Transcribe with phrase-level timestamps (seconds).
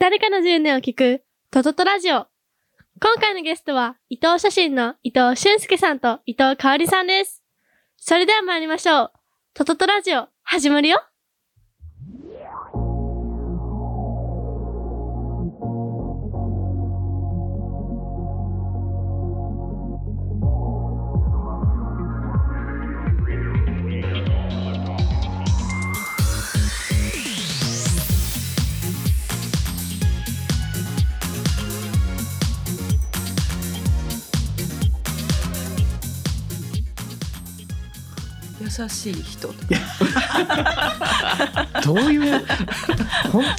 [0.00, 2.26] 誰かの10年を聞く、トトトラジオ。
[3.02, 7.44] 今回のゲストは、伊藤写真の伊藤俊介さんと伊藤香織さんです。
[7.98, 9.12] それでは参りましょう。
[9.52, 11.02] トトトラジオ、始まるよ。
[38.88, 39.48] しい人。
[39.48, 39.54] と
[41.84, 42.22] どういう
[43.32, 43.50] 本当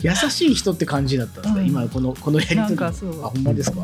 [0.00, 1.66] 優しい人って感じだったんですか、うん。
[1.66, 2.84] 今このこのやりとり。
[2.84, 3.78] あほんまですか、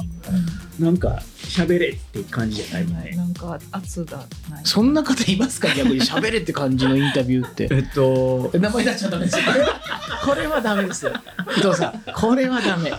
[0.79, 2.85] なんか喋れって感じじゃない？
[2.85, 3.11] もんね。
[3.17, 4.19] なんか圧が
[4.51, 4.65] ない。
[4.65, 5.69] そんな方いますか？
[5.75, 7.69] 逆に喋れって感じのインタビューって。
[7.73, 9.45] えっと、名前出しちゃダメですよ。
[10.25, 11.13] これはダメですよ。
[11.57, 12.03] 伊藤さん。
[12.15, 12.93] これはダメ。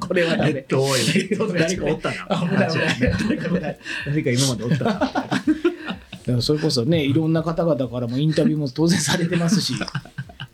[0.00, 0.50] これはダメ。
[0.50, 0.86] えっと、
[1.52, 2.14] 誰かおったな。
[2.40, 2.98] 危ない危ない。
[3.00, 3.48] 誰か
[4.06, 5.12] 誰か今までおったな。
[6.32, 9.74] だからそれこそねいろんな方々からもインタビューも当然されてますし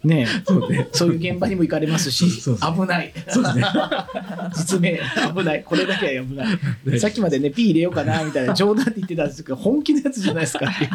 [0.04, 0.88] ねそうね。
[0.92, 2.74] そういう現場にも行かれますしそうそう。
[2.74, 3.12] 危ない。
[3.28, 3.64] そうですね。
[4.54, 5.00] 実名
[5.34, 5.64] 危ない。
[5.64, 7.00] これだけは危ない。
[7.00, 10.66] さっきまでね P 入れようかなみたいな冗談で言ってたんですけど本気のやつじゃないですか。
[10.66, 10.90] っていう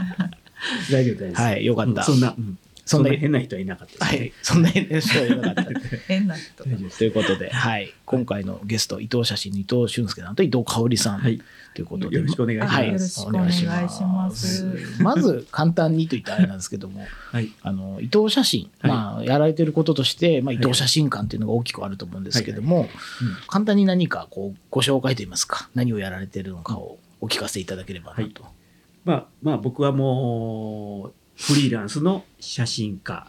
[0.91, 1.43] 大丈夫、大丈夫。
[1.43, 2.01] はいよかった。
[2.01, 2.57] うんそんな、うん。
[2.85, 4.19] そんな変な人はいなかったですね。
[4.19, 4.33] はい。
[4.41, 5.71] そんな変な人はいなかった。
[6.07, 6.63] 変な人。
[6.63, 11.41] ということで、はい、今回のゲスト伊藤写真の伊藤俊介さんと伊藤香織さん、はい。
[11.73, 12.17] ということで。
[12.17, 12.75] よろしくお願いします。
[12.75, 12.87] はい。
[12.87, 13.47] よろしくお願
[13.85, 14.65] いします。
[15.01, 17.51] まず簡単にと言ったらあれなんですけどもはい。
[17.61, 18.91] あの伊藤写真、はい。
[18.91, 22.87] まあ、やられてることとして、まあ、伊藤写真館っていうのが大きくあると思うんですけども、
[23.47, 28.45] 簡単に何かこうご紹介といいますか何をやられてるのかをお聞かせいただければなと。
[29.05, 33.27] まあ、まあ、僕はもう、フリーランスの写真家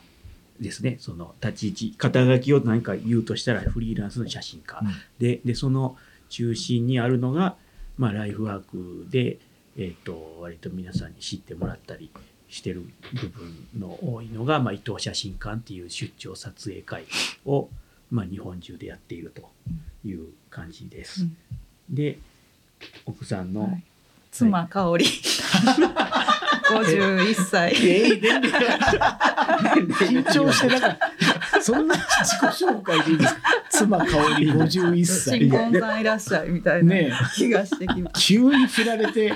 [0.60, 0.96] ですね。
[1.00, 4.80] その立ち位置、肩書きを何か言うとしたら、フリーランスの写真家。
[4.82, 4.88] うん。
[5.18, 5.96] で、で、その
[6.28, 7.56] 中心にあるのが、
[7.98, 9.38] まあ、ライフワークで、
[9.76, 12.10] えっ、と、割と皆さんに知ってもらったり
[12.48, 12.84] してる
[13.14, 17.04] 部分の多いのが、まあ、伊藤写真館っていう出張撮影会
[17.44, 17.68] を、
[18.10, 19.50] まあ、日本中でやっていると
[20.06, 21.22] いう感じです。
[21.22, 21.36] うん。
[21.90, 22.18] で、
[23.06, 23.82] 奥さんの、はい。
[24.30, 25.06] 妻香織。
[26.64, 27.72] 51歳。
[27.74, 28.08] え
[30.00, 31.14] 緊張してなかった。
[31.64, 35.38] そんな自己紹介でいいですか妻香織51歳。
[35.38, 35.50] 新。
[35.50, 39.32] 婚さんいらっしゃいみたいなね気がしてきま急に振られて、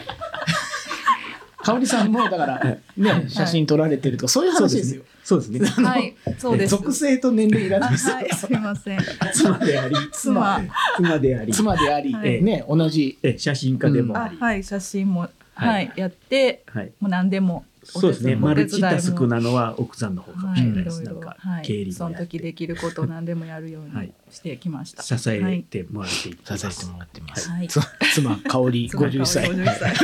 [1.63, 5.03] 香織さんもだからね、写真撮られてるとか、そういう話ですよ。
[5.25, 5.67] そうですね。
[5.67, 6.77] すはいそうです。
[6.77, 8.17] 属性と年齢いらないですよ。
[8.17, 9.01] はいすいません。
[9.33, 10.61] 妻であり、妻。
[10.97, 11.19] 妻。
[11.19, 12.43] であり、妻であり、はい。
[12.43, 13.19] ね、同じ。
[13.23, 15.69] え写真家でもはい写真もはい。
[15.69, 16.93] はいやってはい。
[17.01, 18.35] もう何でもそうですね。
[18.35, 20.99] おマルチタスクなのは奥さんの方かもしれないです。
[20.99, 25.03] はい、ないんか経理その時できることを何でもやるようはいにしてきました。
[25.03, 26.71] 支えてもらっていってます。
[26.71, 27.49] 支えてもらってます。
[27.49, 27.81] はいつ
[28.13, 29.51] 妻香織51歳。
[29.51, 29.97] 51歳。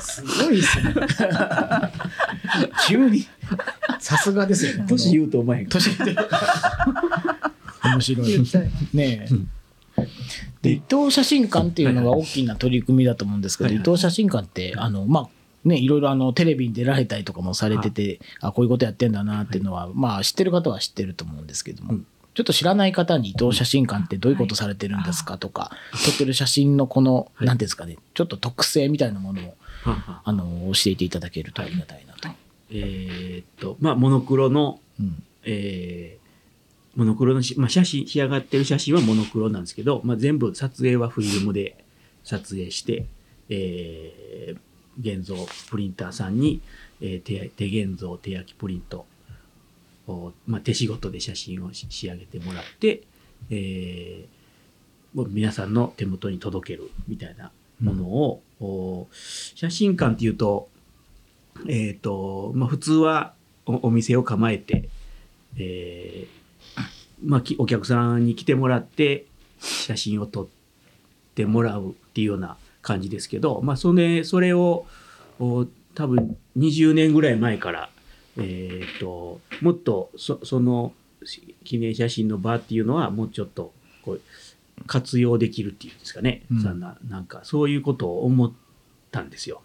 [0.00, 0.94] すごいですね。
[2.86, 3.26] 急に。
[3.98, 4.84] さすがですよね。
[4.86, 6.16] 年言うとお前年言っ。
[7.82, 8.40] 面白い
[8.92, 9.48] ねえうん
[10.62, 15.28] で伊藤写真館っていうのが大きな取り組みだと思うんですけど、伊藤写真館ってあのまあ
[15.66, 22.06] ねいろいろあのテレビに出られたりとかもされてて、あこういうことやってんだなっていうのは、まあ知ってる方は知ってると思うんですけども、うん。
[22.34, 25.70] ちょっと知らない方に伊藤写真館ってどういうことされてるんですかとか、
[26.04, 27.46] 撮ってる写真のこの、はい。
[27.46, 32.28] なんていうんですかねちょっと特性みたいなものをあの教えていただけるとありがたいなと。
[32.70, 35.22] えーっと、まあ、モノクロの、うん。
[35.44, 36.26] えー
[36.96, 41.84] モノクロのし、まあ、写真、仕上がってる写真はモノクロなんですけど、まあ、全部撮影はフィルムで
[42.24, 43.04] 撮影して、
[43.50, 44.58] えー
[45.00, 45.34] 現像
[45.70, 46.60] プリンターさんに、
[47.00, 49.06] えー手手現像手焼きプリント
[50.06, 53.02] を、まあ、手仕事で写真を仕上げてもらって、
[53.50, 54.36] えー
[55.28, 60.68] 皆さんの手元に届けるみたいなものを、お写真館っていうと
[61.68, 63.34] えっ、と、まあ、普通は
[63.66, 64.88] お店を構えて、
[65.56, 66.80] えー
[67.24, 69.26] まあ、きお客さんに来てもらって
[69.58, 70.46] 写真を撮っ
[71.34, 72.56] てもらうっていうような
[72.86, 74.86] 感じですけど、まあ、それそれを
[75.40, 75.66] お
[75.96, 77.90] 多分20年ぐらい前から、
[78.38, 80.92] えー、ともっとそその
[81.64, 83.72] 記念写真の場っていうのはもうちょっと
[84.02, 84.20] こう
[84.86, 86.62] 活用できるっていうんですかね、うん。
[86.62, 88.52] そんななんかそういうことを思っ
[89.10, 89.62] たんですよ。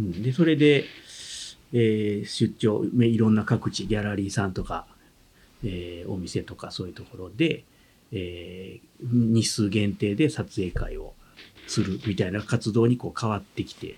[0.00, 0.86] うん、でそれで、
[1.74, 4.86] えー出張めいろんな各地ギャラリーさんとか、
[5.62, 7.64] えーお店とかそういうところで、
[8.12, 11.12] えー日数限定で撮影会を
[11.72, 13.94] するみたいな活動にこう変わってきてっ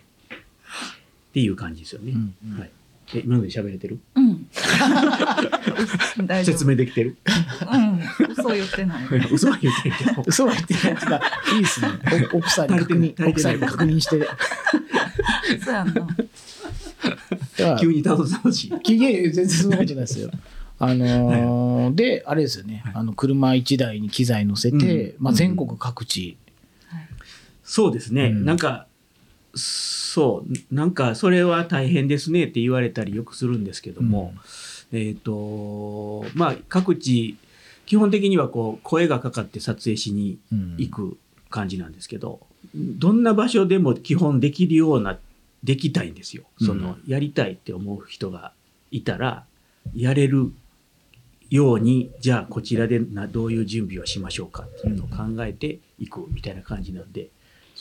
[1.32, 2.12] ていう感じですよね。
[2.12, 2.70] うんうんはい、
[3.14, 3.98] え、今ので喋れてる？
[4.14, 4.46] うん。
[6.44, 7.16] 説明できてる？
[7.72, 8.00] うん。
[8.30, 9.04] 嘘言ってない。
[9.32, 10.24] 嘘は言ってるけど。
[10.26, 11.04] 嘘は言ってないって
[11.52, 11.88] いいいですね。
[12.32, 14.28] お奥さんに確認、足りてない奥さんに確認して。
[15.64, 17.78] そうやんな。
[17.80, 18.94] 急に楽しい。
[18.94, 20.30] いやいや全然そんなことないですよ。
[20.78, 26.36] あのーで、あれですよね、はいあの車1台に機材乗せて、うんまあ、全国各地、
[27.64, 28.44] そうですね、うん。
[28.44, 28.86] なんか
[29.54, 30.74] そう。
[30.74, 34.34] なんかそれは大変ですねって言われたりよくするんですけども、
[34.92, 37.36] えっ、とまあ各地
[37.86, 41.18] 基本的にはこう声がかかって撮影しにうん行く
[41.50, 42.40] 感じなんですけど、
[42.74, 45.18] どんな場所でも基本できるような
[45.62, 46.44] できたいんですよ。
[46.60, 48.52] そのやりたいって思う人が
[48.90, 49.44] いたら
[49.94, 50.52] やれる
[51.50, 57.28] ようにじゃあこちらでなどういう準備をしましょうかっていうのを考えていくみたいな感じなんで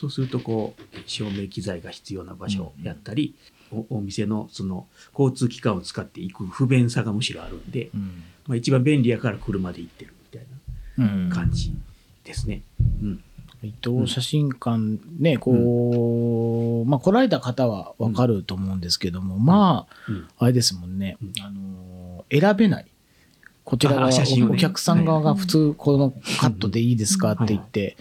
[0.04, 3.36] そうするとこう照明機材が必要な場所をやったり、
[3.72, 4.86] おお店のその
[5.18, 8.24] 交通機関を使っていく不便さがむしろあるんで、うん。
[8.46, 10.48] まあ、一番便利やから車で行ってるみたい
[10.98, 11.30] うん。
[11.30, 11.74] な感じ
[12.26, 12.64] ですね。
[13.02, 13.24] うん。
[13.64, 20.28] 伊藤写真館ね、こう、まあ来られた方はわかると思うんですけども、まあ、うん。
[20.38, 21.34] あれですもんね、うん。
[21.42, 22.88] あのー選べない。
[23.64, 26.12] こちら側、あ写真をねお客さん側が普通、この
[26.42, 27.96] カットでいいですかって言って、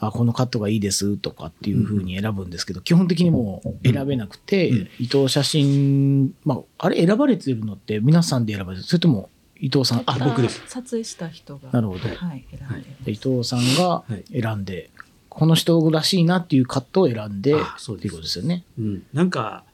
[0.00, 4.88] あ、このカットがいいですとかっていうふうに選ぶんですけど、基本的にもう選べなくて、うん。
[4.98, 8.88] 伊藤写真、まあ、あれ選ばれてるのって皆さんで選ばれてる。
[8.88, 10.62] それとも伊藤さん、あ僕です。
[10.66, 11.70] 撮影した人が。
[11.70, 12.08] なるほど。
[12.08, 14.40] はい、選んでで伊藤さんがはい。
[14.40, 14.90] 選んで、
[15.28, 18.64] この人らしいなっていうカットを選んで、あそうですっていうことですよね。
[18.78, 19.64] うん、なんか、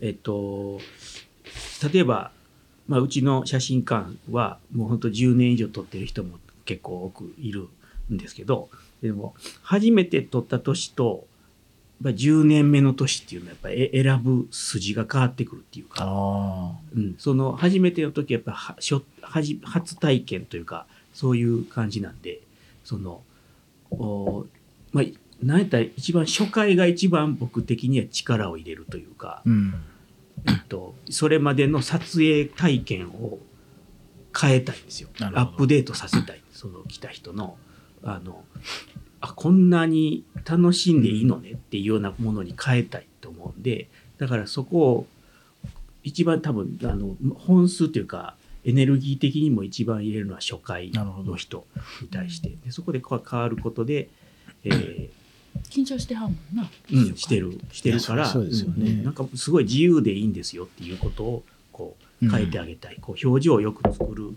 [0.00, 0.80] えっと、
[1.92, 2.30] 例えば、
[2.86, 7.68] まあ、うちの写真館はもう本当10年以上撮ってる人も結構多くいる
[8.12, 8.68] んですけど
[9.02, 11.26] でも初めて撮った年と
[12.04, 22.40] やっぱ10年目の年っていうのはやっぱ選ぶ筋が変わってくるっていうか、あうん、その初めての時はやっぱはじ初体験というかそういう感じなんで
[22.84, 23.22] その
[23.90, 24.46] お
[24.92, 25.04] まあ
[25.42, 29.74] 何やったら一番初回が一番僕的には力を入れるというかあ。、うん。
[30.48, 33.38] えっと、それまでの撮影体験を
[34.38, 35.08] 変えたいんですよ。
[35.20, 36.42] アップデートさせたい。
[36.52, 37.56] その来た人の、
[38.02, 38.44] あの、
[39.20, 43.88] あ、こんなに楽しんでいいのねっていうようなものに変えたいと思うんで、
[44.18, 45.06] だからそこを
[46.02, 51.66] 一番多分、あの、本数というか、エネルギー的にも一番入れるのは初回の人
[52.00, 52.50] に対して。
[52.64, 54.08] でそこで変わることで、
[54.64, 55.22] えー
[55.68, 56.70] 緊張してはんもんな。
[56.92, 64.34] うん、してるしてるからいやそうそうですよねんなんかすごい自由でいいんですよっていうことをこう変えてあげたい、こう表情をよく作る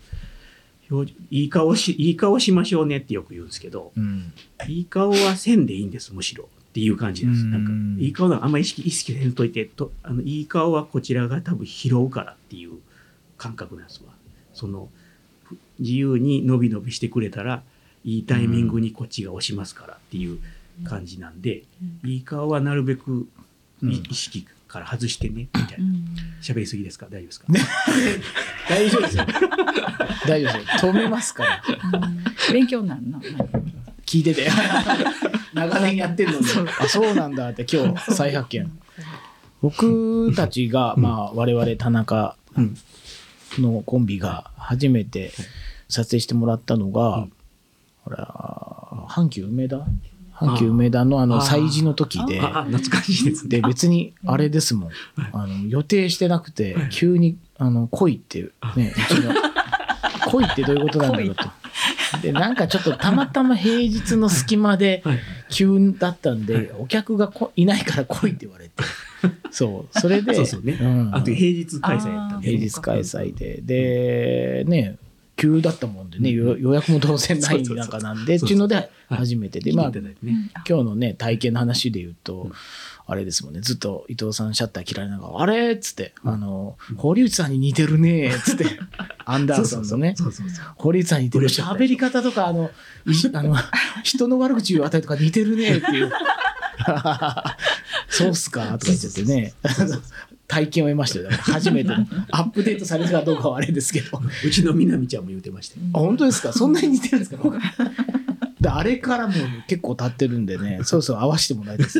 [0.89, 4.33] 表情いい顔しいい顔しましょうねってよく言うんですけどうん。
[4.67, 7.51] いい顔はせんでいいんですむしろっていう感じです、うん。
[7.51, 7.65] なん
[7.97, 12.79] かいい顔なんかあんまり意識意識せんといてとあのいい顔はこちらが多分拾うからっていう
[13.37, 14.13] 感覚なんですわ。
[14.53, 14.89] その
[15.43, 17.63] ふ自由に伸び伸びしてくれたら
[18.03, 20.39] いいタイミングにこっちが押しますからっていう
[20.83, 21.63] 感じなんで、
[22.03, 23.27] いい顔はなるべく
[23.81, 24.45] 意識
[24.75, 25.87] から外してね、みたいうな。
[25.87, 26.05] ん。
[26.41, 27.07] 喋りすぎですか？
[27.09, 27.45] 大丈夫ですか、
[28.69, 29.25] 大丈夫ですよ。
[30.27, 30.91] 大丈夫ですよ。
[30.91, 31.63] 止めますから。
[31.93, 33.19] うん勉強になるな。
[34.05, 34.49] 聞いてて。
[35.53, 36.45] 長年やってるのに。
[36.79, 38.71] あ、そうなんだって今日再発見。
[39.61, 42.77] 僕たちが、まあ、我々田中うん
[43.57, 45.31] のコンビが初めて
[45.87, 47.31] 撮影してもらったのが、うん
[48.03, 49.79] ほら、阪急梅田
[50.35, 53.61] 阪急梅田のあのあー祭事の時で、懐かしいですね。
[53.61, 54.89] で、別にあれですもん。
[55.31, 58.41] あの、予定してなくて、急に、あの、来いって、
[58.75, 59.33] ね、うちの、
[60.29, 61.45] 来いってどういうことなんだろうと。
[62.21, 68.71] で、なんかちょっとたまたま平日の隙間で はい急だったんで、お客がこいないから来いって言われて。
[69.51, 70.73] そう、それで、そうそうね。
[70.73, 72.47] んあと平日開催やったんで。
[72.47, 73.61] 平日開催で。
[73.61, 74.97] で、ね、
[75.35, 80.15] 急だったもんでね、予予約も当然ない中なんで、っていうので初めてで、まあね。
[80.67, 82.51] 今日のね、体験の話で言うと、うん
[83.07, 88.65] あれですもんね、ずっと伊藤さんシャッター切られながら、あれっつって、あの、堀内さんに似てるねっつって、
[89.25, 90.15] アンダーソンのね。
[90.75, 91.47] 堀内さんに似てる。
[91.47, 92.71] 喋り方とか、あの、
[93.05, 93.55] い あの、
[94.03, 96.11] 人の悪口言うあたりとか似てるねっていう。
[98.09, 99.53] そうっすかとか言っちゃってね。
[100.47, 101.29] 体験を得ましたよ。
[101.31, 101.95] 初めての。
[102.31, 104.21] アップデートされたかどうかはあれですけど。
[104.45, 105.85] うちのみなみちゃんも言ってましたよ。
[105.93, 106.53] あ本当ですか？
[106.53, 107.37] そんなに似てるんですか？
[108.61, 109.35] であれからもう
[109.67, 111.99] 結構経ってるんでね、 そうそう合わせてもらいです。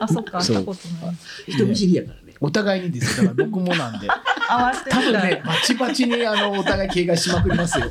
[0.00, 1.16] あ、そっか、会ったことない。
[1.48, 2.34] 人見知りやからね。
[2.40, 3.28] お互いにですよ。
[3.28, 4.08] だから僕もなんで。
[4.46, 7.86] 合わせて多分ね、バチバチにあの、お互い警戒しまくりますよ。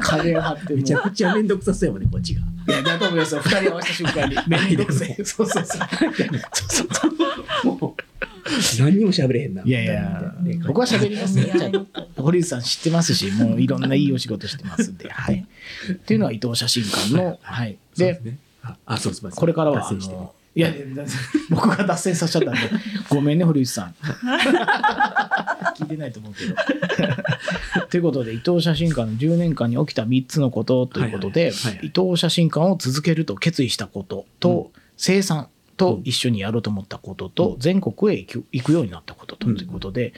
[0.00, 0.76] 金を張っても。
[0.76, 2.40] めちゃくちゃめんどくさそうやもんね、こっちが。
[2.40, 3.40] いや、だと思いますよ。
[3.44, 4.36] 二人合わせた瞬間に。
[4.46, 5.24] めんどくせえ。
[5.24, 5.64] そうそうそう。
[5.64, 5.82] そう
[6.68, 7.08] そうそ
[7.64, 7.66] う。
[7.80, 8.02] もう、
[8.80, 9.62] 何にも喋れへんな。
[9.64, 10.34] いやいや
[10.66, 11.86] 僕は喋りますよ見合いの
[12.16, 15.46] 堀内さん知ってますし、もういろんないいお仕事してますんで、 はい。
[15.92, 17.78] っていうのは伊藤写真館の、はい。
[17.96, 18.38] でそうです、ね。
[18.62, 19.28] あ、あそうです。
[19.28, 19.92] これからは、
[20.54, 20.72] いや、
[21.50, 22.60] 僕が脱線させちゃったんで、
[23.08, 23.94] ごめんね、堀内さん。
[25.76, 26.56] 聞いてないと思うけど。
[27.86, 31.52] ということで、伊藤写真館の10年間に起きた3つのことということで
[31.82, 40.12] 伊藤写真館を続けると決意したことと、生産と一緒にやろうと思ったことと、全国へ行くようになったことということで、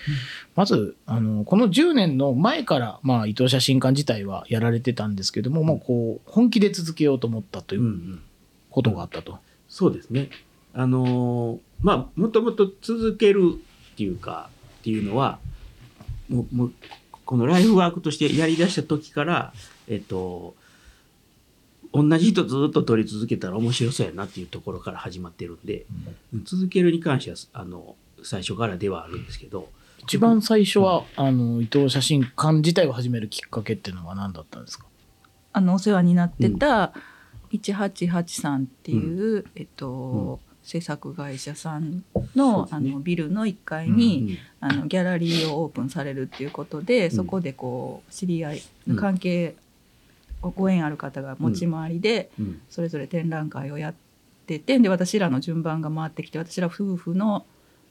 [0.56, 8.22] まず、あの、この10年の前から、まあ、伊藤写真館自体はやられてたんですけども、もうこう、本気で続けようと思ったといううんうん。
[8.70, 9.38] ことがあったと。
[9.68, 10.30] そうですね。
[10.72, 13.54] あのーまあ、もともと続ける
[13.92, 14.50] っていうか、
[14.80, 15.38] っていうのは、
[16.28, 16.72] もう、もう
[17.24, 19.52] このライフワークとしてやり出した時から、
[19.88, 20.54] えっと、
[21.92, 25.87] 同じ人ずっと撮り続けたら面白そうやなっていうところから始まってるんで、
[26.44, 29.68] 続けるに関しては、あの、最初からではあるんですけど、
[29.99, 34.87] 一番最初は、あの伊藤写真館自体を始めるきっかけっていうのは何だったんですか？
[35.52, 36.92] あのお世話になってた
[37.52, 42.04] 1883っていう、えっと、制作会社さん
[42.37, 42.68] の,、ね。
[42.70, 44.38] あのビルの1階うに、ん。
[44.61, 47.11] あのギャラリーをオープンされるっていうことで、ん。
[47.11, 49.56] そこでこう知り合いうん関係、
[50.42, 53.94] ご縁ある方が持ち回りで、うんそれぞれ展覧会をやっ
[54.47, 57.47] ててで私らの順番が回ってきて私ら夫婦の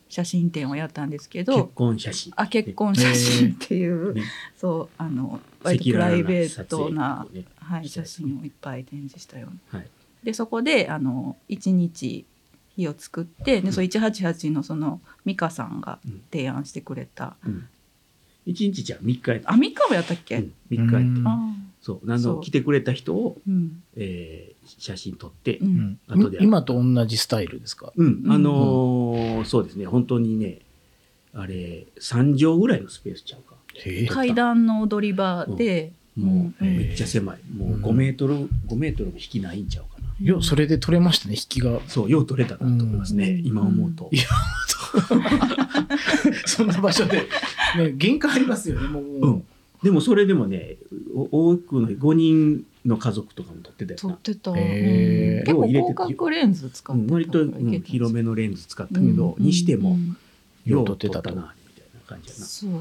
[0.10, 2.34] 写真展をやったんですけ結ど婚写真。
[2.36, 4.24] あ結婚写真っていう、ね
[4.58, 9.80] そうあの割とプライベートな、ねはい、写真をいっぱい展示したような。
[9.80, 9.90] はい。
[10.24, 12.26] でそこであの1日
[12.76, 17.68] 日を作ってでその188のその美香さんがうん提案してくれた、うん。
[18.46, 19.54] 一日じゃ3日やった。
[19.54, 21.69] あ美香もやったっけ、うん、3日やった。
[21.82, 22.12] そう。
[22.12, 23.54] あそうの、来てくれた人を、ーう。
[23.54, 23.84] ん。
[23.96, 25.72] えー写真撮って、ううん。
[25.72, 27.92] ん後で今と同じスタイルですか？
[27.96, 28.32] うん、うん。
[28.32, 30.60] あのーそうですね、本当にね、
[31.34, 33.56] あれ、3畳ぐらいのスペースちゃうか。
[34.14, 36.78] 階段の踊り場で、もう、うん。
[36.78, 37.40] めっちゃ狭い。
[37.56, 37.84] もううん。
[37.84, 38.36] 5メートル、
[38.68, 40.08] 5メートルも引きないんちゃうかな。
[40.22, 41.80] いやそれで撮れましたね引きが。
[41.88, 43.46] そう、よう取れたなと思いますね、うん。
[43.48, 44.10] 今思うと。
[44.12, 44.24] いや
[46.46, 47.18] そんな場所で、
[47.78, 49.44] ね、限界ありますよねもう、うん。
[49.84, 50.78] でもそれでもね、
[51.16, 54.16] お多くの5人の家族とかも撮ってたよな。
[54.16, 55.52] 撮ってた、へー。
[55.52, 55.68] うん。
[55.68, 60.18] 結構広角レンズ使ってたうん、割と、うん広めのレンズ使ったけど、うんにしても、うん
[60.66, 62.46] よう撮撮ってたな、みたいな感じやな。
[62.46, 62.72] そう。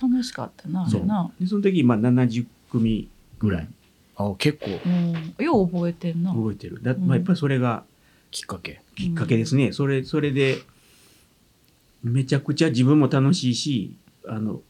[0.00, 1.30] 楽しかったなあそな。
[1.40, 3.68] でその時、まあ、70組ぐらい。
[4.16, 4.80] あ結構。
[4.84, 5.44] うん。
[5.44, 6.32] よう覚えてんな。
[6.32, 6.80] 動いてる。
[6.82, 7.06] だうん。
[7.06, 7.84] まあ、やっぱりそれが
[8.30, 8.80] きっかけ。
[8.96, 9.72] きっかけですね。
[9.72, 10.58] それ、それで、
[12.02, 14.62] めちゃくちゃ自分も楽しいし、あの、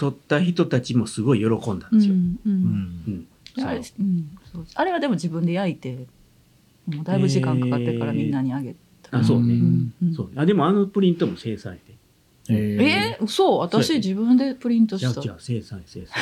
[0.00, 2.14] 撮った人たちもすごい喜んだんですよ。
[2.14, 2.52] うんううん。
[2.52, 3.26] ん。
[3.58, 3.60] う。
[3.60, 3.66] ん。
[3.66, 4.30] あれうん。
[4.50, 6.06] そうあれはでも自分で焼いて
[6.86, 9.52] もうだいぶ時間かかってからみんなにあげた、あ、そうね。
[9.52, 9.92] うん。
[10.02, 10.30] うんそう。
[10.36, 11.94] あ、でもあのプリントも生産やで。
[12.48, 15.12] ええー、そうやね自分でプリントした。
[15.12, 16.18] じゃあ、じゃあ生産や生産。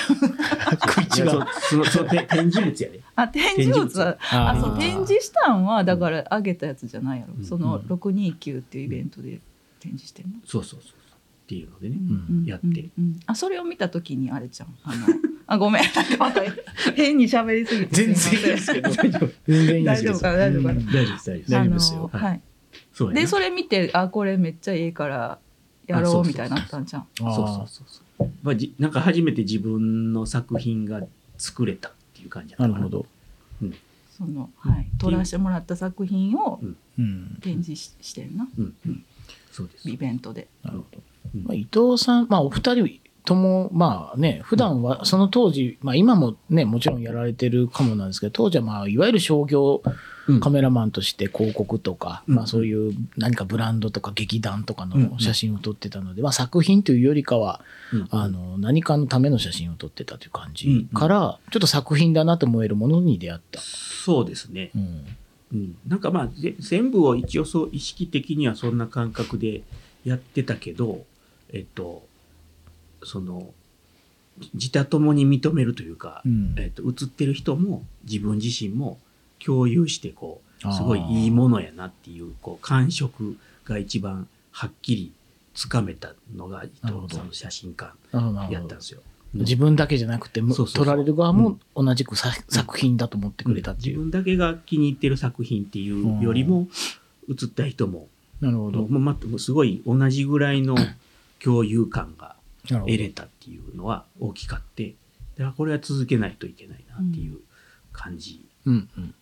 [1.10, 3.00] そその、そのて展示物やで。
[3.14, 7.44] あ展示物はあーそう展示したんはだからあげたやつじゃないやろ、うん。
[7.44, 7.82] そのうん。
[7.86, 9.38] 629っていうイベントで
[9.78, 11.07] 展示してんの、そうそうそうそう。
[11.48, 11.96] っていうのでね。
[12.28, 12.44] うん。
[12.44, 12.66] やって。
[12.66, 14.74] うんうんあそれを見た時にあれじゃん。
[14.84, 15.06] あの
[15.46, 15.82] あごめん。
[16.94, 18.04] 変に喋りすぎて。
[18.04, 18.90] 全然いいですけど。
[18.90, 20.12] 全然いいですけど。
[20.12, 20.36] 大丈夫かな？
[20.36, 20.80] 大丈夫かな？
[20.80, 20.86] うん。
[20.86, 21.50] 大丈夫です、大丈夫です。
[21.50, 22.10] 大丈夫ですよ。
[22.12, 22.40] はい。
[22.92, 25.38] そでそれ見てあこれめっちゃいいから
[25.86, 27.06] やろうみたいになったんじゃん。
[27.16, 28.28] そうそうそうそう。
[28.42, 31.02] まあ、じなんか初めて自分の作品が
[31.38, 32.76] 作れたっていう感じだったかな。
[32.76, 33.06] るほど、
[34.10, 34.86] そのはい。
[34.98, 36.60] 撮らせてもらった作品を
[36.98, 38.46] うん、展示ししてんな。
[38.58, 39.04] うん、うん。
[39.52, 39.88] そうです。
[39.88, 40.48] イベントで。
[40.62, 41.02] なるほど、うん
[41.34, 49.82] まあ、伊藤さん、まあ、お二人ともまあね普段はその当時、まあ、今もねもちろんやられてるかもなんですけど当時はまあいわゆる商業
[50.28, 50.40] うん。
[50.40, 52.34] カメラマンとして広告とか、うん。
[52.34, 55.10] まあ、そういう何かブランドとか劇団とかうん。
[55.10, 58.08] の写真を撮ってたので、まあ、作品というよりかはうん。
[58.10, 60.54] あの何かのための写真を撮ってたという感うん。
[60.54, 63.60] じから、ちょっと作品だなと思えるものに出会った。
[63.60, 64.70] そうですね。
[64.74, 65.04] うん。
[65.50, 69.62] うん、なんかまあぜ全部を一応そう意識的にはそんな感覚で
[70.04, 71.04] やってたけど
[71.52, 72.06] えっと
[73.02, 73.52] その
[74.38, 76.54] じ自他ともに認めるというか、うん。
[76.58, 78.98] えっと、映ってる人も自分自身も
[79.44, 85.12] 共有してこうすごいいいものやなっていうこう感触が一番はっきり
[85.54, 87.94] つかめたのが伊藤さんの写真館
[88.52, 89.00] やったんですよ。
[89.34, 93.98] 自分だけじゃなくて撮られる側も同じくさ作品だと思ってくれたっていう。
[93.98, 96.66] 自分だけが気に入ってる作品っていうよりも、
[97.28, 98.08] 映った人も
[98.40, 98.80] なるほど。
[98.80, 100.76] もうまあすごい同じぐらいの
[101.42, 102.36] 共有感が
[102.68, 104.94] 得れたっていうのは大きかって
[105.36, 107.38] だからこれは続けないといけないなっていう
[107.92, 109.14] 感じ、うんうん。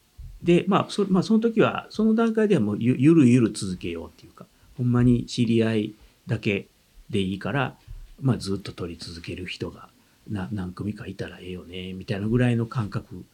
[0.43, 4.47] で、まあそまあ、その時はその段階ではもうゆゆるゆる続けようっていうか
[4.77, 5.95] ほんまに知り合い
[6.27, 6.67] だけ
[7.11, 7.77] でいいから、
[8.21, 9.89] まあ、ずっと撮り続ける人が
[10.29, 13.25] な何組かいたらええよねみたいなぐらいの感覚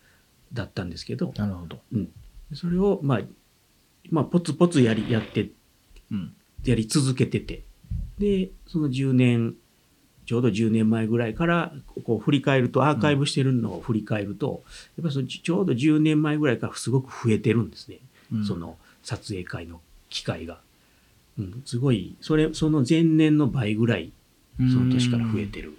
[0.53, 1.81] だったんですけど、なるほど。
[1.93, 2.09] うん、
[2.55, 3.21] それを、まあ、
[4.11, 5.49] まあポツポツやりやって
[6.11, 6.35] うん。
[6.65, 7.62] やり続けてて
[8.23, 9.57] でその10年
[10.26, 11.73] ちょうど10年前ぐらいから
[12.05, 14.62] こう振り返るとアーカイブしてるのを振り返ると、
[14.97, 17.99] やっぱりそのちちょうど10年前ぐらいからすごく増えてるんですね、
[18.33, 18.45] うん。
[18.47, 20.61] その撮影会の機会が。
[21.38, 24.12] うん、すごいそれその前年の倍ぐらい
[24.59, 25.73] その年から増えてる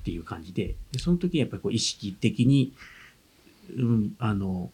[0.00, 0.76] っていう感じで。
[0.92, 2.72] でその時にやっぱりこう意識的に、
[3.76, 4.70] うん、あの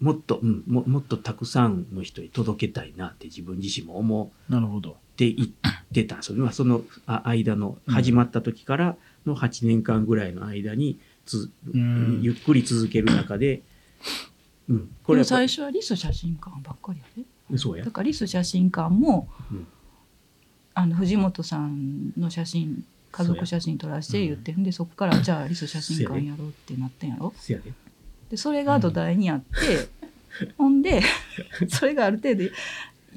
[0.00, 4.98] もっと、うん、ももっとたくさんの人に届けたいなって自分自身も思なるほど。
[5.30, 5.50] って言っ
[5.92, 12.20] てたんでそのあ間の始まった時からの8年間ぐらいの間につ、うん。
[12.22, 13.62] ゆっくり続ける中で、
[14.68, 17.58] うん、ここれ最初はリス写真館ばっかりやで。
[17.58, 17.84] そうや。
[17.84, 17.90] だ。
[17.90, 19.66] からリス写真館も、うん。
[20.74, 27.34] あの藤本さんの写真家族写真撮らせて言って、ん、でそこからじゃあリス写真館やろうってなってんやろ。
[28.30, 28.36] で。
[28.36, 29.88] それが土台にあって、
[30.56, 31.02] ほんで
[31.68, 32.44] それがある程度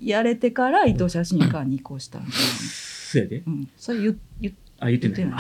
[0.02, 3.44] やれてから伊藤写真館に移行したんじゃせやで。
[3.46, 5.18] うん、それ言言あ、言ってない。
[5.18, 5.36] 言って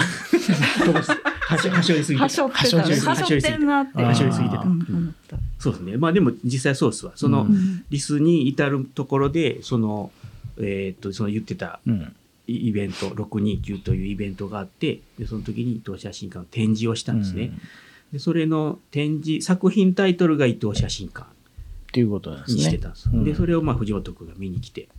[0.94, 1.06] ない。
[1.46, 2.24] はしょはしょりすぎて。
[2.24, 2.78] はしょってた。
[2.78, 4.02] はしょってるなって。
[4.02, 4.64] はしょりすぎてた。
[5.60, 5.98] そうですね。
[5.98, 7.12] まあでも実際そうですわ。
[7.16, 7.48] その、
[7.90, 10.12] リスに至るところで、その、
[10.58, 11.80] えーっと、その言ってた
[12.48, 17.52] イベント、629というイベントがあって、でその時に伊藤写真館の展示をしたんですね。
[18.14, 21.28] でそれの展示、作品タイトルが伊藤写真館
[21.96, 22.64] っていうことなんですにね。
[22.64, 23.10] してたんです。
[23.10, 24.90] うんで、それをまあ藤本君が見に来て、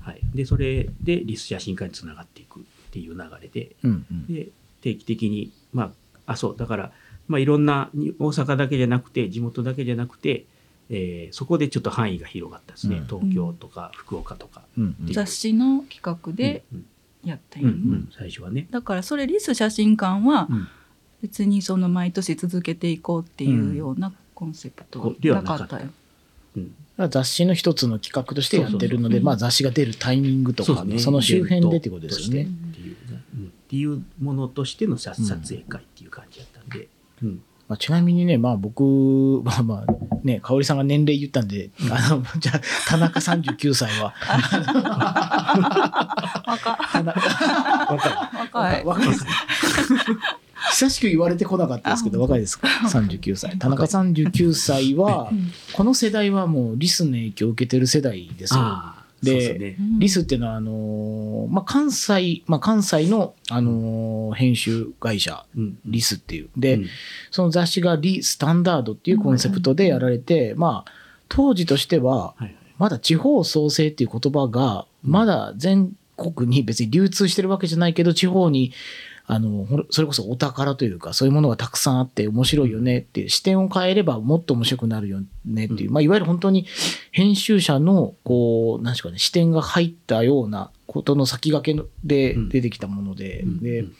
[0.00, 0.20] はい。
[0.32, 4.32] で、それでリス写真館につながっていくっていう流れで、うんうん。
[4.32, 4.48] で、
[4.80, 5.92] 定期的に、ま
[6.26, 6.92] あ、あ、そう、だから、
[7.26, 10.46] まあいろんな、に大阪だけじゃなくて、地元だけじゃなくて、
[10.90, 12.98] えーそこでちょっと範囲が広がったですね。
[12.98, 14.62] うん東京とか福岡とか。
[14.78, 16.86] うんうん雑誌の企画でうん
[17.24, 18.68] やったんうん、やね、うんうん最初はね。
[18.70, 20.68] だからそれリス写真館はうん
[21.22, 25.84] 別にその毎年続けていこうっていうようなコンセプトななかったよ。
[25.84, 25.94] うん
[26.96, 32.44] 雑誌の一つの企画としてやってるので、雑誌が出るタイミングとかその周辺でってことですよね。
[32.44, 32.46] っ
[33.66, 36.88] ていうものとしての撮影会っていう感じだったんで、
[37.22, 37.42] うん。
[37.66, 38.82] まあ、ちなみにね、まあ僕、
[39.42, 44.12] まあまあね、香織さんが年齢言ったんで、あの、じゃあ、田中39歳は、
[46.46, 47.00] 若若
[48.78, 48.80] い。
[48.80, 48.84] 若い。
[48.84, 49.08] 若い。
[50.70, 53.58] 久しく言われてこなかったですけど、あ若いですか ?39 歳。
[53.58, 58.60] 田中39歳は う、んこの世代はもうリスの影響を受けてる世代ですよ。
[59.22, 59.76] でね。
[59.98, 66.48] リスっていうのは、あのーまあ、関西、まあ、関西の、あのー編集会社、うんリスっていう。
[66.56, 66.86] で、うん
[67.30, 70.92] その雑誌がリスタンダードっていうコンセプトでやられて、まあ、
[71.28, 72.34] 当時としては、
[72.78, 78.72] まだ地方創生っていう言葉が、まだ全国に別に流通してるわけじゃないけど、地方に、
[79.26, 85.94] あの、それこそお宝というか、そういうものがたくさんあって面白いよねっていう、視点を変えればもっと面白くなるよねっていう、うん。
[85.94, 86.66] まあ、いわゆる本当に
[87.10, 92.48] 編集者の、こう、なんでしょうかね、視点が入ったようなことの先駆けのでうん。
[92.50, 93.60] 出てきたもので、うん。
[93.60, 93.92] で、うん。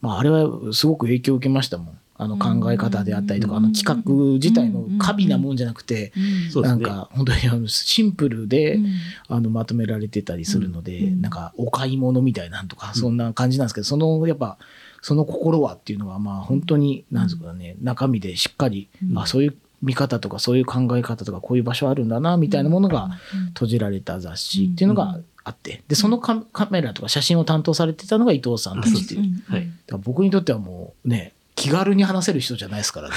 [0.00, 1.98] まあ、あれはすごく影響を受けましたもん。
[2.18, 3.64] あの考え方であったりとか、うん。
[3.64, 6.12] あの企画自体の過敏なもんじゃなくて、
[6.54, 8.86] なんか本当にあのシンプルで、うん。
[9.28, 11.20] あのまとめられてたりするので、うん。
[11.20, 13.00] なんかお買い物みたいなんとか、うん。
[13.00, 14.58] そんな感じなんですけど、そのやっぱ、
[15.02, 19.18] その心はっていうのは、まあ本当に、なんですかね、中身でしっかり、うん。
[19.18, 23.10] あそういう見方とか、そういう考え方とか、こういう場所あるんだな、みたいなものが
[23.48, 29.20] 閉じられた雑誌っていうのがあって、で、そのカカメラとか写真を担当されてたのが伊藤さんたちっていう。
[29.20, 29.66] うんはい。
[29.66, 33.14] だから僕にとってはもうね、気軽に話せる人じゃないですからね。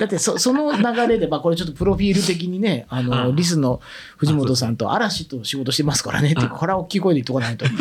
[0.00, 3.80] だってそ その流れで、まあ、これちょっとプロフィール的にね、あのあリスの
[4.16, 7.66] 藤本さんと嵐と仕事してますからねって、あこれは大きい声で言っとかないと。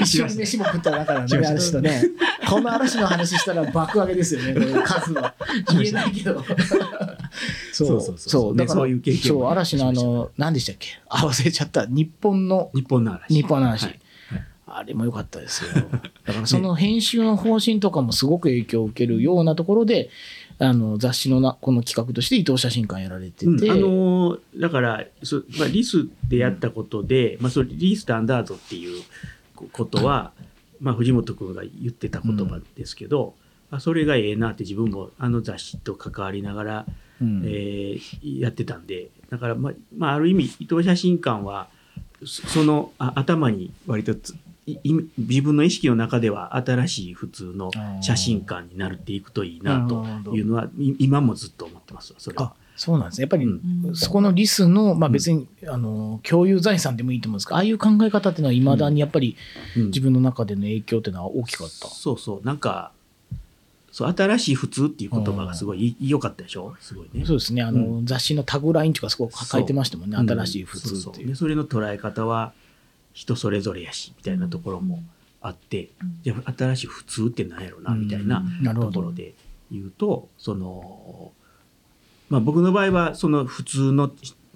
[0.00, 2.02] 一緒に飯も食っただからね、嵐とね。
[2.48, 5.34] この嵐の話したら爆上げですよね、こ れ数は。
[5.70, 6.42] 言えないけど。
[7.72, 8.56] そうそうそう。
[8.56, 10.98] だから、ねそう嵐のあの、何でしたっけ？
[11.08, 11.86] あ、忘れちゃった。
[11.86, 13.34] 日本の日本の嵐。
[13.34, 13.98] 日本の話、はい
[14.76, 15.70] あれも良かったですよ。
[16.24, 20.10] だからその編集の方針とかもすごく影響を受けるようなところで、
[20.58, 29.02] あの雑誌のなこの企画として伊藤写真館やられてて、うんあのーだからそ、まあ、リスでやったことで、まあ、それリスタンダードっていう
[29.72, 30.32] ことは、
[30.80, 33.34] まあ、藤本君が言ってた言葉ですけど、
[33.70, 36.86] あそれがええなって自分もあの雑誌と関わりながら、
[37.20, 37.42] うん。
[37.44, 41.68] えーやってたんでだから、まあまあ、ある意味伊藤写真館は
[42.24, 44.34] そそのあ頭に割とつ
[44.66, 47.70] 自分の意識の中では新しい普通の
[48.00, 52.44] 写真館になるっていくといいなというのはい今もずっと思ってますわそれは。
[52.44, 53.24] あそうなんですね。
[53.24, 53.94] やっぱり、うん。
[53.94, 59.36] そこのリスの、まあ、別に、あの共有財産でもいいと思うんですがああいう考え方っていうのはいまだにやっぱり
[59.76, 59.86] うん。
[59.88, 61.88] 自分の中での影響っていうのは大きかった。
[61.88, 62.46] そうそう。
[62.46, 62.92] なんか
[63.92, 66.74] そう新しい普通っていう言葉がすごい良かったでしょ？
[66.80, 67.26] すごいね。
[67.26, 67.62] そうですね。
[67.62, 70.16] あの、う雑誌のタグラインとかすごく書いてましたもんね。
[70.18, 70.28] うん。
[70.30, 71.28] 新しい普通っていう。
[71.28, 72.54] でそれの捉え方は
[73.12, 75.02] 人それぞれやしみたいなところも
[75.40, 75.90] あって、
[76.22, 78.42] じゃあ新しい普通って何やろなみたいな
[78.74, 79.34] ところで
[79.70, 81.32] 言うとその
[82.28, 84.10] まあ僕の場合はその普通の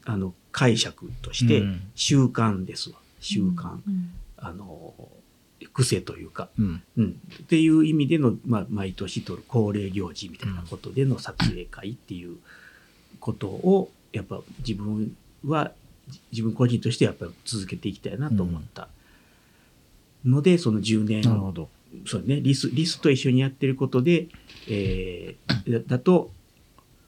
[0.06, 1.80] あの解釈としてうん。
[1.94, 2.96] 習慣ですわ。
[3.20, 4.12] 習慣、うん。
[4.38, 4.94] あの
[5.74, 6.82] 癖というか、うん。
[6.96, 12.38] うん、っていう意味での、まあ、毎年取る恒例行事みたいなことでの撮影会っていう
[13.20, 15.14] ことをやっぱ自分
[15.44, 15.85] はじ
[16.32, 18.88] 自分個人としてやっぱり続けていきたいなと思った。
[20.24, 21.68] ので、その10年なるほど。
[22.04, 24.26] そうね、リスリスと一緒にやってることで、
[24.68, 26.30] えー だだと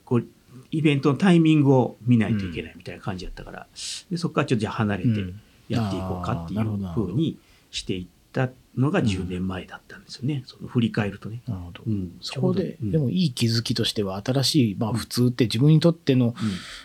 [0.05, 0.27] こう
[0.71, 3.67] イベントのタイミングを見ないといけないみたいな感じだったから、
[4.11, 5.41] でそこからちょっとじゃあ離れてうん。
[5.69, 7.39] やっていこうかっていうふうに
[7.71, 11.43] していったのが10年前だったんですよね、その振り返るとね。
[11.49, 11.83] なるほど。
[11.87, 12.91] うん、そこで、うん。
[12.93, 16.35] でもいい気づきとしては、新しい、まあ普通って自分にとっての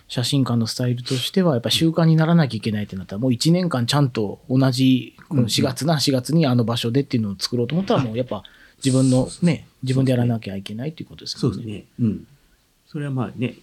[0.08, 8.44] 写真館のスタイルとしては、やっぱ習慣にならなきゃいけないってなったら、もう1年間ちゃんと同じ、この4月な、4月にあの場所でっていうのを作ろうと思ったら、もうやっぱ
[8.84, 11.56] 自分のね、自分でやらなきゃいけないっていうことですよね。
[11.56, 11.86] そうですね。
[12.00, 12.28] うん。
[12.88, 13.56] それはまあね、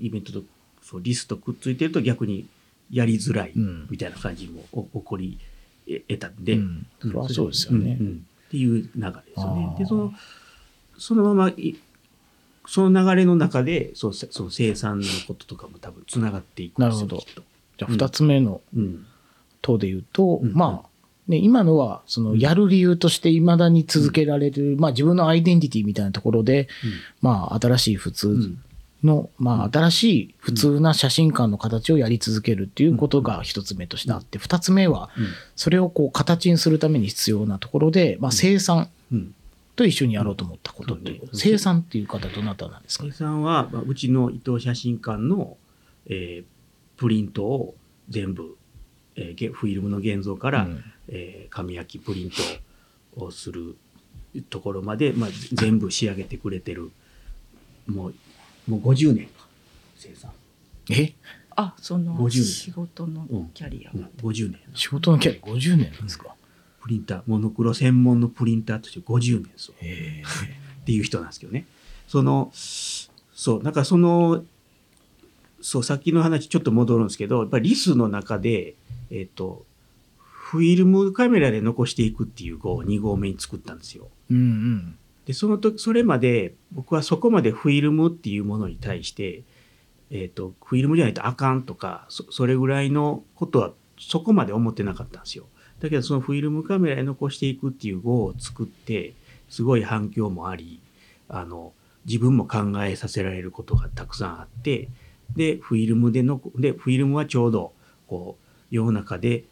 [0.00, 0.42] イベントと
[0.82, 2.46] そうリストくっついてると逆に
[2.90, 3.86] やりづらいうん。
[3.90, 5.38] みたいな感じもお起こり
[5.86, 6.86] 得たんで、うん。
[7.00, 7.94] それはそうですよね。
[7.94, 8.26] んん。
[8.48, 9.76] っていう流れですよね。
[9.78, 10.12] で、その、
[10.98, 11.76] そのままい、
[12.66, 17.44] その流れの中で、そうその生産のこととかも多分つながっていくんですよ、なるほど。
[17.76, 19.06] じゃあ2つ目のうん。
[19.60, 20.52] 等で言うと、うん。
[20.52, 20.88] まあ、
[21.26, 26.68] ね、今のは、その、やる理由として未だに続けられる、まあ自分のアイデンティティみたいなところで、
[27.22, 28.62] まあ新しい普通うん。
[29.04, 35.26] の、まあ、新しい普通な写真館の形をやり続けるっていうことが一つ目としてあって、二つ目は、うん。
[35.56, 39.34] それをこう形にするために必要なところで、まあ、生産うん。
[39.76, 41.28] と一緒にやろうと思ったことっていううん。
[41.32, 45.56] 生産っていう方どなたなんですか生産は、まあ、うちの伊藤写真館の、
[46.06, 46.44] えー
[46.96, 47.74] プリントを
[48.08, 48.56] 全部、
[49.16, 50.84] えーげフィルムの現像から、うん。
[51.08, 53.76] えー紙焼きプリントをする
[54.50, 56.90] ところまで、まあ、全部仕上げてくれてる
[57.86, 58.14] もう
[58.66, 59.46] もう50年か
[59.96, 60.30] 生産、
[60.90, 61.12] え？
[61.56, 62.44] あその50年。
[62.44, 63.90] 仕事のキャリア。
[63.94, 64.60] うん、50年。
[64.74, 66.34] 仕事のキャリア50年なんですか？
[66.82, 70.22] プリンターモノクロ専門のプリンターとして50年ですよへえ。
[70.82, 71.66] っていう人なんですけどね。
[72.08, 74.44] その、そう、なんかその、
[75.62, 78.74] そう、さっきの話ちょっと戻るんですけど、やっぱりリスの中で、
[79.10, 79.64] えっ、と、
[80.18, 84.08] フィルムカメラで残していくっていう号を2号目に作ったんですよ。
[84.30, 89.42] うんうんで、その時、それまで僕はそこまでフィルムっていうものに対して、
[90.10, 95.46] えっ、と、フィルムじゃないとあかんとか、それぐらいのことはそこまで思ってなかったんですよ。
[95.80, 99.14] だけどそのフィルムカメラで残していくっていう号を作って、
[99.48, 100.80] すごい反響もあり、
[101.28, 101.72] あの、
[102.06, 104.88] 自分も考えさせられることがたくさんあって、
[105.34, 107.72] で、フィルムでの、で、フィルムはちょうど、
[108.06, 109.44] こう、世の中で、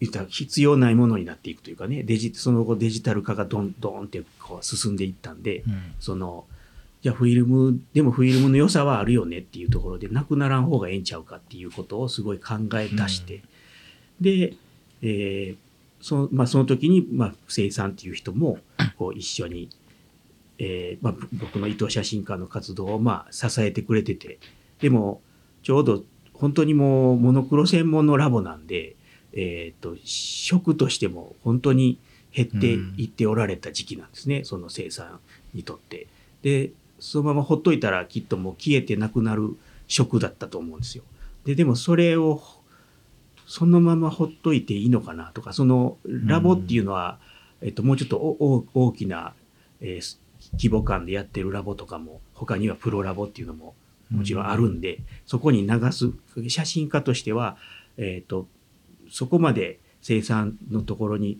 [0.00, 5.94] 言ったら必要ないものになっていくというかね、デジ、その後デジタル化がどんどんってこう進んでいったんで、うん。
[6.00, 6.44] その、
[7.02, 13.42] じゃあフィルム、でもフィルムの良さはあるよねっていうところで、なくならん方がええんちゃうかっていうことをすごい考え出して、
[14.20, 14.54] で、
[15.02, 15.56] えー
[16.04, 18.58] その、まあその時に、まあ、生産っていう人も、
[18.98, 19.70] こう一緒に、
[20.58, 24.38] えーまあ、ぶ僕の伊藤写真館の活動を、まあ、支えてくれてて、
[24.80, 25.22] でも、
[25.62, 26.04] ちょうど、
[26.34, 28.96] 本当にもう、モノクロ専門のラボなんで、
[29.34, 31.98] えっ、と、職としても本当に
[32.32, 35.20] 減っていっておられた時期なんですね、その生産
[35.52, 36.06] にとって。
[36.42, 39.56] で、そのままほっといたらきっともう消えてなくなる
[39.88, 41.04] 職だったと思うんですよ。
[41.44, 42.42] で、でもそれを、
[43.46, 47.18] そのままほっといていいのかなとか、そのラボっていうのは、
[47.60, 49.34] えっと、もうちょっと大きな、
[49.80, 50.18] えー
[50.52, 53.74] 規模感でやってるラボとかも、他にはプロラボっていうのも
[54.10, 56.10] もちろんあるんで、そこに流す、
[56.48, 57.56] 写真家としては、
[57.96, 58.46] えっ、と、
[59.14, 61.38] そこまで生産のところに、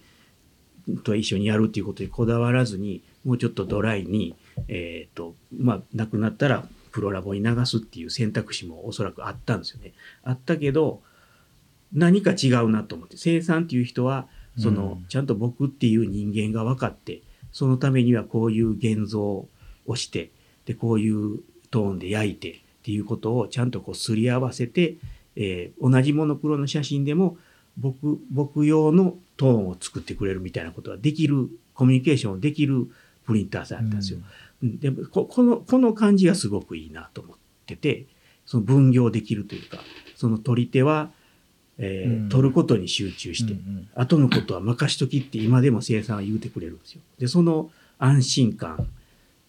[1.02, 4.36] と一緒にやるっていうことにこだわらずに、もうちょっとドライに、
[4.68, 9.92] えっ、と、まあ、なくなったらプロラボに流すっていう選択肢もおそらくあったんですよね。
[10.22, 11.02] あったけど、
[11.92, 19.48] 何か違うなと思って、生産っていう人は、その、うんちゃんと僕っていう人間が分かって、そのためにはこういう現像を
[19.96, 20.30] して、
[20.64, 21.40] で、こういう
[21.72, 24.94] トーンで焼いてっていうことをちゃんとこうすり合わせて、
[25.34, 27.36] えー同じモノクロの写真でも
[27.76, 32.86] 僕、僕用のトーンを作ってくれるみたいなことができる、コミュニケーションをできる
[33.26, 34.18] プリンターさんだったんですよ。
[34.18, 38.06] うんでもここの、この感じがすごくいいなと思っってて
[38.46, 39.78] その分業できるというか
[40.14, 41.10] その取り手は、
[41.78, 47.00] えーうん取ることに集中して、うん後のことは任しときって今でも生産は言うてくれるんですよ。
[47.18, 48.86] でその安心感っ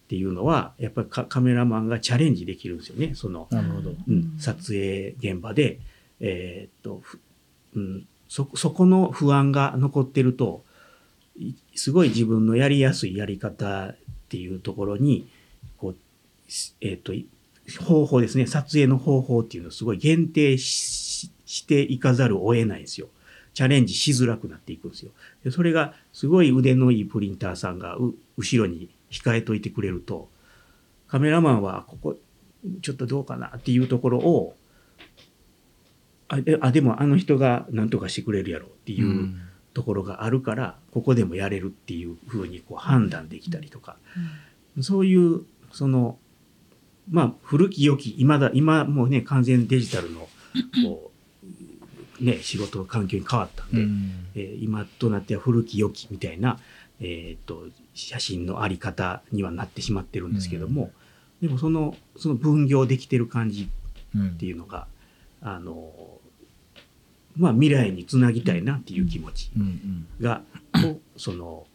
[0.08, 3.94] ていうのはやっぱりカカメラマンがチャレンジできるんですよねその、なるほど。
[4.08, 5.78] うん、撮影現場で、
[6.20, 7.20] えーっとふ
[7.74, 10.64] うん、そそこの不安が残ってると
[11.74, 13.96] すごい自分のやりやすいやり方っ
[14.28, 15.28] ていうところに
[15.76, 15.96] こう、
[16.50, 17.12] しえーっと
[17.82, 23.08] 方法ですね撮影の方法っていうのをすごい限定ししていかざるを得ないんですよ。
[23.54, 25.12] チャレンジしづらくなっていくんですよ。
[25.42, 27.96] でそれがすごい腕のいいプリンターさんが
[28.36, 30.28] 後ろに控えといてくれると
[31.08, 32.16] カメラマンはここ
[32.82, 34.54] ちょっとどうかなっていうところを
[36.28, 39.40] あであでもあの人が何とかしてくれるやろっていううん。
[39.76, 43.98] ところがあるから、ここでもやれるっていうふうにこう判断できたりとか、
[44.80, 46.18] そういうその
[47.10, 50.30] まあ古き良き今だ今もうね完全デジタルの
[50.82, 51.12] こ
[52.20, 54.12] うね仕事環境に変わったんで、うん。
[54.34, 56.58] えー今となっては古き良きみたいな、
[57.00, 60.90] えー、と写真のあり方にはなってしまってるんですけども、
[61.42, 63.68] でもそのその分業できてる感じ
[64.14, 64.86] うんっていうのが
[65.42, 65.92] あの
[67.36, 71.00] まあ未来につなぎたいなっていう気持ちうんうん。
[71.16, 71.66] その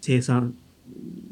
[0.00, 0.54] 生産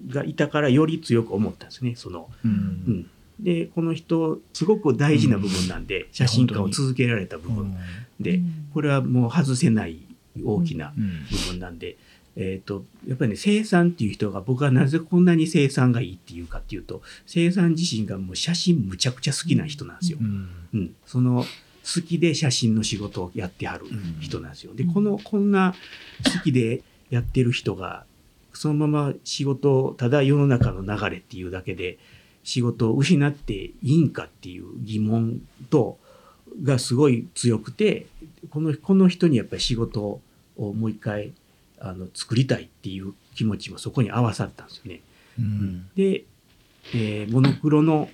[0.08, 1.94] がいたからより強く思ったんですね。
[1.96, 2.28] その。
[2.44, 2.54] ううん。
[2.54, 7.74] ん、でこの人すごく大事な部分なんで、写真家を続けられた部分
[8.20, 8.40] で、
[8.72, 9.98] これはもう外せない
[10.44, 11.24] 大きなうん。
[11.24, 11.96] 部分なんで、
[12.36, 20.18] えー、とやっぱりね生産っていう人が僕はなぜこんなに生産がいいっていうかっていうと生産自身がもう写真むちゃくちゃ好きな人なんですよ。
[20.20, 21.44] うんうん、その
[21.82, 23.86] 好きで写真の仕事をやってはる
[24.20, 24.74] 人なんですよ。
[24.74, 25.74] でこのこんな
[26.24, 28.04] 好きでやってる人が
[28.52, 31.98] そのまま仕事をただ世の中の流れっていうだけで
[32.44, 35.40] 仕事を失っていいんかっていう疑問
[35.70, 35.98] と
[36.62, 38.06] がすごい強くて
[38.50, 40.20] このこの人にやっぱり仕事
[40.56, 41.32] をもう一回
[41.80, 45.00] あの作りたいっていう気持ちもそこに合わさったんですよね。
[45.38, 45.88] うん。
[45.96, 46.24] で、
[46.94, 48.08] えーモノクロの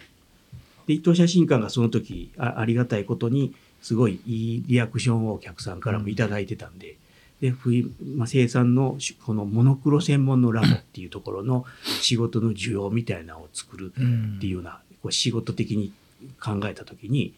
[0.86, 6.96] で伊藤写真館がその時あありがたいことにすごいいいリアクションをお客さんからもいただいてたんで,、
[7.40, 11.64] で冬まあ、生産のしこのモノクロ専門のラボっていうところの
[12.00, 15.92] 仕事の需要みたいなのを作るうんっていうようなこう仕事的に
[16.40, 17.34] 考えた時に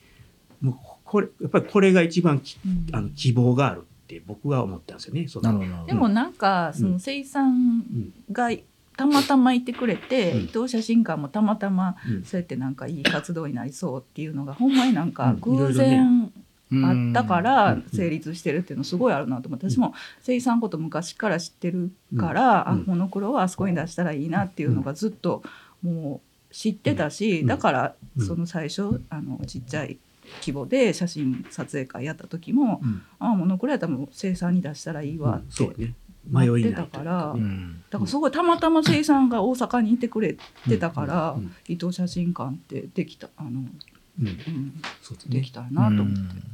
[0.61, 2.59] もうこれやっぱりこれが一番き
[2.93, 3.81] あの希望がある。
[3.81, 5.29] って僕は思ったんですよね。
[5.29, 5.87] その。
[5.87, 8.51] でもなんかその生産うんが
[8.97, 10.45] たまたまいてくれて、うん。
[10.45, 12.25] 伊藤写真館もたまたまうん。
[12.25, 16.33] そうやってなんかいい活動になりそうっていうのがほんまになんか偶然
[16.73, 17.87] あったからうん。
[17.93, 19.71] 成立してるっていうのすごいあるなと思って。
[19.71, 22.81] 私も生産こと昔から知ってるから、うん。
[22.81, 25.43] あモノクロはあそこに出したらいいなっていうのがずっと
[25.83, 27.47] もう知ってたし、うん。
[27.47, 28.27] だからうん。
[28.27, 29.99] その最初あのちっちゃい
[30.41, 33.03] 規模で写真撮影会やった時も、うん。
[33.19, 35.95] あモノクロやったらもう生産に出したらいいわって、そうね。
[36.31, 37.85] 迷いないという待ってたからねうん。
[37.91, 40.37] だからすごいたまたま生産が大阪にいてくれ
[40.69, 41.45] てたから、うん。
[41.45, 41.53] うん。
[41.67, 44.27] 伊藤写真館ってできたあの、うん。
[44.27, 45.41] うん、そうですね。
[45.41, 46.13] できたらなと思って。
[46.13, 46.19] うん。
[46.19, 46.49] うん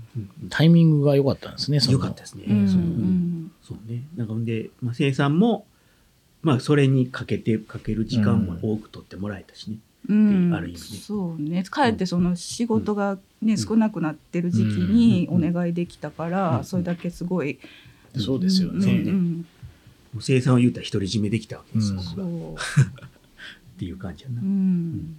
[0.48, 1.80] タイミングが良かったんですね。
[1.80, 1.94] その。
[1.94, 2.44] よかったですね。
[2.46, 2.68] うん。
[2.68, 2.78] そう。
[2.78, 3.52] うん。
[3.62, 4.04] そうね。
[4.14, 5.66] なんかで、まあ、生産も、
[6.42, 9.78] まあ、それにかけて、かける時間も多く取ってもらえたしね。
[10.08, 10.98] うんある意味ね。
[10.98, 11.62] そうね。
[11.64, 13.58] かえってその仕事が、ねうん。
[13.58, 16.64] 少なくなってる時期におうん願いできたから、うん。
[16.64, 17.58] それだけすごい、
[18.16, 18.92] そうですようんね。
[18.92, 19.46] うん。
[20.12, 22.24] もう生産を言うたら独り占めできたわけです僕が。
[22.24, 24.40] っていう感じやな。
[24.40, 25.16] うん。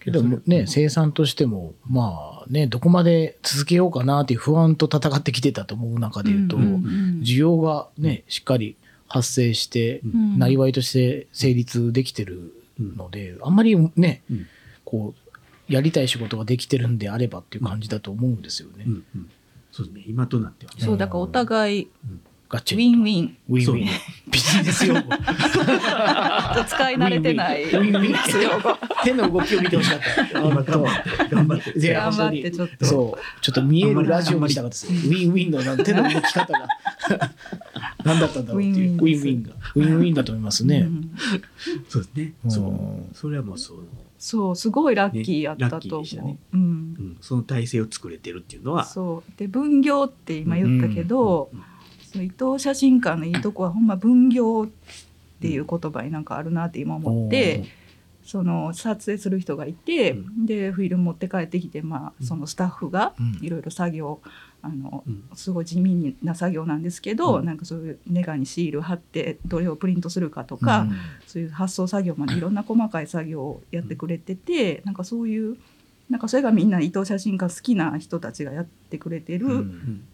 [0.00, 10.38] けどもね、生産としても、まあね、どこまで続けようかなっていう不安と戦ってきてたと思う中で言うと、需要がね、しっかり発生して、うん。
[10.38, 14.46] なりわいとして成立できてるので、あんまりね、うん
[14.84, 18.84] こう、やりたい仕事ができてるんであればっていう感じだと思うんですよね。
[18.86, 19.30] うんうん
[19.72, 20.04] そうですね。
[20.06, 20.78] 今となってはね。
[20.78, 21.88] そうだからお互い
[22.48, 23.36] ガチウィンウィン。
[23.48, 23.64] ウィンウィン。
[23.64, 23.76] そう。
[23.76, 23.90] ね。
[24.30, 25.00] ビジネス用語。
[26.68, 27.64] 使い慣れてない。
[27.64, 28.42] ウィンウィン。
[28.42, 30.00] 用語手の動きを見てほしかっ
[30.32, 30.40] た。
[30.40, 31.78] 今頑張って、頑張って。
[31.78, 32.84] で頑張ってちょっと。
[32.84, 34.86] そう、ちょっと見えるラジオにしたかったです。
[34.86, 36.68] ウィンウィンのなんか手の動き方が。
[38.04, 38.92] 何だったんだろうっていう。
[38.92, 39.50] ウウィンウィンィンウィンが。
[39.74, 40.80] ウィンウィンだと思いますね。
[40.80, 41.10] うん。
[41.88, 42.32] そうですね。
[42.44, 42.50] うん。
[42.50, 43.16] そう。
[43.16, 43.78] それはもうそう。
[44.16, 46.60] そうすごいラッキーやったと思う、ねうん。
[46.60, 46.64] う
[47.02, 49.38] ん、その体制を作れてるっていうのは、そう。
[49.38, 51.62] で分業って今言ったけど、うん
[52.14, 54.68] その伊藤写真館のいいとこはほんま分業っ
[55.40, 57.64] ていう言葉になんかあるなって今思って、
[58.24, 62.26] その撮影する人がいて、うでフィルム持って帰ってきて、まあ、うん。
[62.26, 63.44] そのスタッフがうん。
[63.44, 64.20] いろいろ作業
[64.62, 65.24] あのうん。
[65.34, 67.44] すごい地味な作業なんですけど、うん。
[67.44, 70.92] なんかそういうネガにシール貼ってどれをプリントするかとか、うん。
[71.26, 75.58] そういう発送作業までいろんな細かい作業をやってくれてて、なんかそういう
[76.08, 80.04] なんかそれがみんな伊藤写真家好きな人たちがやってくれてうるうんん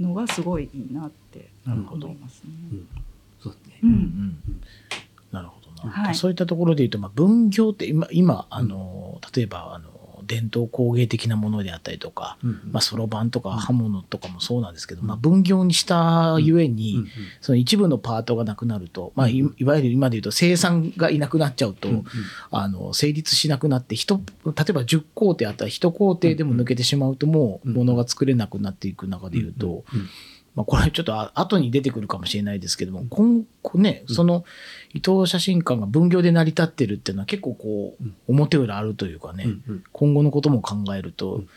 [0.00, 2.50] のがすごいいいなって思いますね。
[5.32, 5.84] なるほど。
[5.84, 6.14] な、はい。
[6.14, 9.90] そういったところで言うと、まあ、分業って今今あの例えばあの
[10.26, 13.56] 伝統工芸的なものであったりとかうんまあ、そろばんとかうん。
[13.56, 15.06] 刃物とかもそうなんですけど、うん。
[15.06, 17.06] まあ、分業にしたゆえに、うん
[17.40, 22.04] その一部のパートがなくなると、まあ、いわゆる今で言うと生産がいなくなっちゃうと、うん
[22.50, 30.08] あの成立しなくなって人例えば10工程あったら1工程でも抜けてしまうともううん物が作れなくなっていく中で言うと、うん
[30.56, 34.14] まあ、これちょっとあ後に出てくるかもしれないですけども今後ねうん。
[34.14, 34.44] その
[34.94, 38.16] 伊藤写真館が分業で成り立ってるっていうのは結構こううん。
[38.26, 39.84] 表裏あるというかね、うんうん。
[39.92, 41.48] 今後のことも考えると、うん。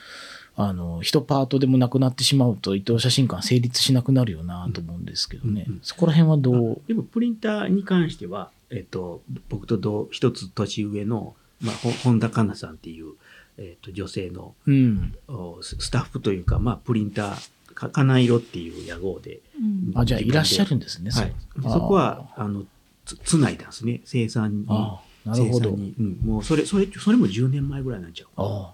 [0.62, 5.80] あの一パートでもなくなってしまうと伊藤写真館成立しなくなるよなと思うんですけどね、うんうん。
[5.84, 13.14] そこら辺はどう、でもプリンターに関しては、えっと、僕と同一つ年上の、まあ、ほ本田香奈さんっていう、
[13.58, 15.16] えっと、女性のうん、
[15.62, 17.50] スタッフというか、まあ、プリンター
[17.80, 19.98] かかな色っていう屋号で、うん。
[19.98, 22.66] あじゃあいらっしゃるんですね、はい、そこはあの
[23.06, 24.02] つつないだんですね。
[24.04, 24.68] 生産に。
[24.68, 25.70] なるほど。
[25.70, 28.28] 生産に、うん、もうそれそれそれも10年前ぐらいなんちゃう。
[28.36, 28.74] あ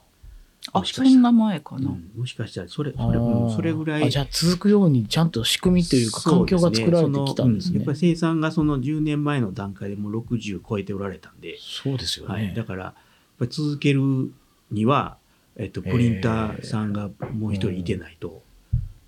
[0.74, 1.91] あそんな前かな。
[1.91, 4.04] うん、もしかしたらそれあそれ,、うん、あそれぐらい。
[4.04, 7.74] あじゃあ続くようにちゃんと仕組みというか環境が作られてきたんですね。
[7.74, 7.82] ねうん。
[7.82, 12.94] やっぱり生産がその10年前の段階でもう60超えておられたんで、そうですよね、はい、だからやっ
[13.38, 14.32] ぱり続ける
[14.72, 15.18] には、
[15.56, 18.41] えっと、プリンターさんがもう一人いてないと、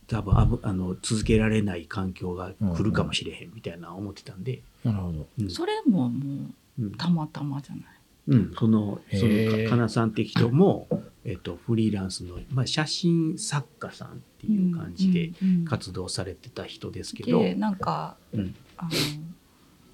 [0.08, 5.28] 多分あぶあの続けられない環境が来るかもしれへんみたいな思ってたんで、なるほど。
[5.41, 5.50] うん。
[5.50, 7.84] それももうんうたまたまじゃない？
[8.28, 9.63] うん、そのそへー。
[9.63, 10.88] のかなさんって人も、
[11.26, 15.65] えっと、フリーランスの、まあ、写真作家さんっていう感じでうんうんうん。
[15.65, 18.56] 活動されてた人ですけど、でなんかうん。
[18.78, 18.89] あの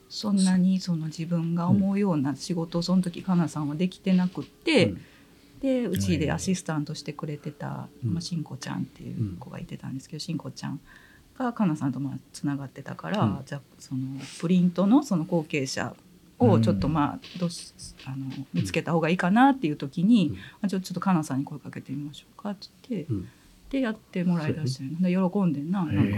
[0.10, 5.02] そんなにその自分が思うような仕事をその時かなさんはできてなくって、うん
[5.64, 8.14] でうちでアシスタントしてくれてた、うん。
[8.14, 10.80] まあ、しんこちゃんっていう子がいてたんですけど、しんこちゃん
[11.40, 13.40] がかなさんとまあつながってたから、うん。
[13.46, 14.02] じゃあその
[14.42, 15.96] プリントのその後継者
[16.38, 17.74] をちょっとまあどうし
[18.06, 20.38] あの見つけた方がいいかなっていう時に、うん。
[20.64, 23.30] あちょちょっとかなさんに声かけてみましょうかって言って、うん
[23.74, 25.84] でやってもらいだして、で喜んでんな。
[25.84, 26.18] なんか。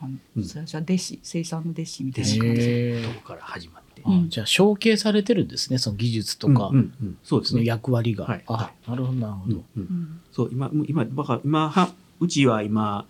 [0.00, 0.44] あのうん。
[0.44, 3.02] 最初は弟子生産の弟子みたいな感じで。
[3.02, 7.64] とこから始まって、あうんじゃあ承継されてるんですねその技術とか、うんうんうんそうですね。
[7.64, 13.06] 役割が、はいあなるほどなるほど、うんうんうんそう今今だから今はうちは今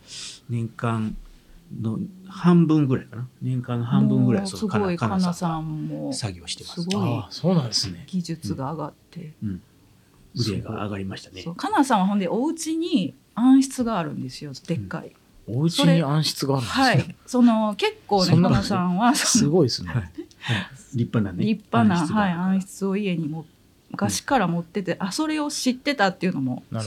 [0.48, 1.16] 年間
[1.80, 9.62] の半分ぐらいかな年間の半分ぐらいすごいかなささんもん作業してますすごいああそうなんですね技術が上がって、うん、
[10.36, 15.12] 腕が上がりましたねかなさんはほんでお家に暗室があるんですよでっかい、
[15.46, 17.16] お家に暗室があるんですね、はい。
[17.26, 20.10] その結構ねそんさんはすごいですね、はい。
[20.94, 22.20] 立派なね立派な、暗室が。
[22.20, 23.46] はい、暗室を家にも
[23.94, 26.80] 昔から持ってて、あそれを知ってたっていうのもあっ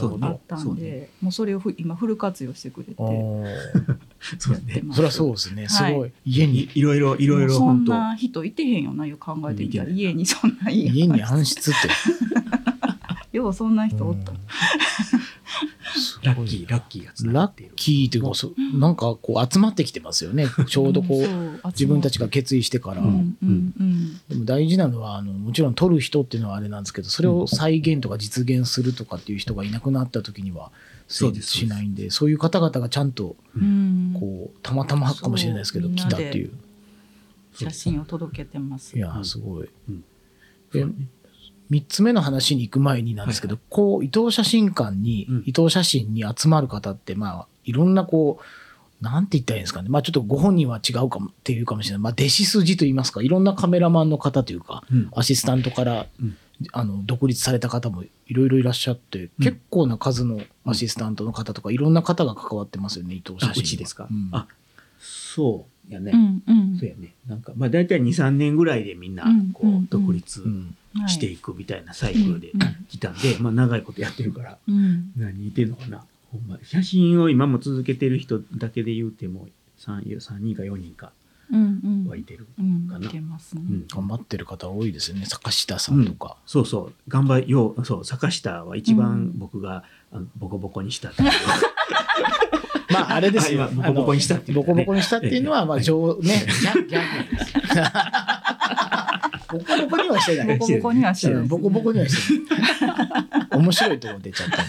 [0.46, 0.82] たそうんね。
[0.82, 2.94] でもうそれをふ今フル活用してくれて
[4.38, 4.84] そね。
[4.92, 5.68] そりゃそうですね。
[5.68, 5.94] すはい。
[5.94, 11.88] ごい、家にいいろいろいろいろそんな人いてへんよなよ考えてみたら家にそんな家家に暗室って。
[13.36, 14.38] ようそんな人おった、うん。
[14.38, 15.17] す
[16.34, 17.72] ラッキーラッキーがつながラッっている。
[17.76, 20.46] キーというかそなんかこう集まってきてますよね。
[20.68, 23.06] ちょうどこう、そう自分たちが決意してから、で
[24.34, 30.70] も大事なのはあのもちろん撮る人っていうのはあれなんですけどそれを再現とか実現するとかっていう人がいなくなった時には
[31.08, 34.16] 成立しないんでそういう方々がちゃんとうん。
[34.18, 36.50] こうたまたまかもしれないですけど来たっていう。
[37.54, 38.96] 写真を届けてます。
[38.96, 39.68] いやすごい。
[39.88, 40.04] うん。
[40.72, 40.86] で
[41.70, 45.42] 3つ目の話に行く前になんですけど、こう伊藤写真館に、うん。
[45.46, 49.88] 伊藤写真に集まる方ってまあいろんなこうなんて言ったらいいんですかね。
[49.88, 55.10] まあちょっとご本人は違うかもっていうかもしれない、まあ、弟子筋といいますかいろんなカメラマンの方というかうん。
[55.14, 56.36] アシスタントから、うん。
[56.72, 64.30] あの独立された方もいろいろいらっしゃって、結構な数のアシスタントの方とかいろんな方が関わってますよね伊藤写真ですか、うん。
[64.32, 64.48] あ
[64.98, 66.76] そうやね、うんうん。
[66.76, 67.14] そうやね。
[67.28, 70.56] なんかまあ大体23年ぐらいでみんなこうんうんう独立うん。
[70.56, 70.74] はい
[71.06, 72.62] していくみたいなサイクルでうん。
[72.62, 72.86] うん。
[72.88, 75.12] 来たんで、まあ長いことやってるからうん。
[75.16, 76.04] 何言ってんのかな。
[76.32, 81.12] ほんま写真を今も続けてる人だけで言うても 3, 3人か4人か
[81.50, 82.08] うんうん。
[82.08, 83.62] はいてる、うんかないけますね。
[83.68, 83.86] うん。
[83.88, 85.24] 頑張ってる方多いですよね。
[85.26, 86.36] 坂下さんとか。
[86.46, 86.92] そうそう。
[87.08, 89.38] 頑張りようそう坂下は一番うん。
[89.38, 91.30] 僕が、あのボコボコにしたっていう。
[92.90, 93.68] まあ、あれですよ。
[93.72, 95.84] ボコボコにしたっていうボコボコにしたっていうのは、まあ、はい。
[95.84, 97.52] 上、ね、ギャギャグです。
[99.50, 100.58] ボコボコにはしてない。
[100.58, 101.46] ボコボコにはしてない。
[101.46, 103.58] ボコボコにはしてない。
[103.58, 104.64] 面白いところ出ちゃった。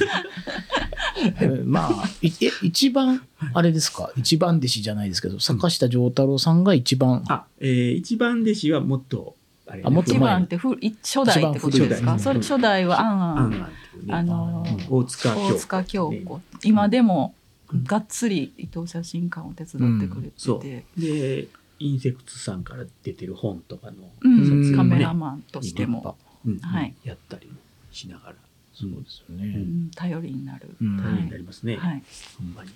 [1.66, 3.22] まあいえ一番
[3.54, 4.10] あれですか？
[4.16, 7.26] 一番弟子じゃないですけど坂下丈太郎さんが一番。
[7.28, 9.36] あ、えー一番弟子はもっと、
[9.68, 10.78] あれ、あもっと一番って初
[11.26, 12.18] 代ってことですか？
[12.18, 13.70] それ初代はあんあん。
[14.10, 15.54] あのうん大塚京子。
[15.54, 16.42] 大塚京子。
[16.64, 17.34] 今でも
[17.84, 20.62] がっつり伊藤写真館を手伝ってくれてそう。
[20.62, 21.48] て、で、
[21.80, 26.94] インセクツさんから出てる本とかの、うカメラマンとしても、うんはい。
[27.04, 27.54] やったりも
[27.92, 28.36] しながら、
[28.74, 30.98] そうですようね、ん頼りになる、うん。
[30.98, 31.78] 大変になりますね。
[31.78, 32.04] はい。
[32.38, 32.70] ほんまに。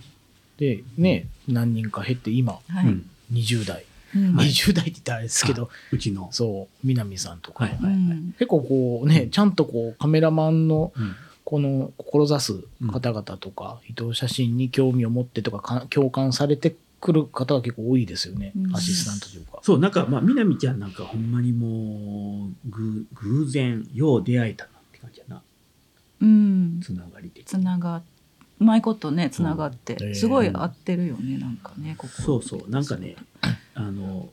[0.58, 3.10] でね何人か減って今はい、うん。
[3.32, 3.86] 20代、
[4.16, 4.36] うん。
[4.36, 6.30] 20代って言ったらあれですけどうちの。
[6.32, 7.78] そう南さんとか、はい。
[7.82, 8.36] うん。
[8.38, 11.16] 結構こうねちゃんとこうカメラマンのうん。
[11.46, 16.74] この志す方々とか、伊藤写真に興味を持ってとかか共感されて
[17.04, 18.76] くる方が結構多いですよね、うん。
[18.76, 19.60] アシスタントというか。
[19.62, 25.42] そう、なんか、まあ、みなみちゃんなんかほんまにもう、ぐ偶然、よう出会えたなって感じやな。
[26.22, 26.80] うん。
[26.82, 27.44] つながりで。
[27.44, 28.02] つなが
[28.62, 30.10] うまいことねつながって、う。
[30.12, 32.22] んすごい合ってるよねなんかねここ。
[32.22, 33.18] そうそう、なんかね、
[33.76, 34.30] あの、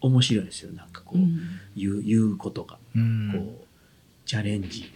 [0.00, 0.72] 面白いですよ。
[0.72, 1.38] なんかこう、うん。
[1.76, 3.32] 言う、言うことが、うん。
[3.34, 3.66] こう、
[4.24, 4.90] チャレンジ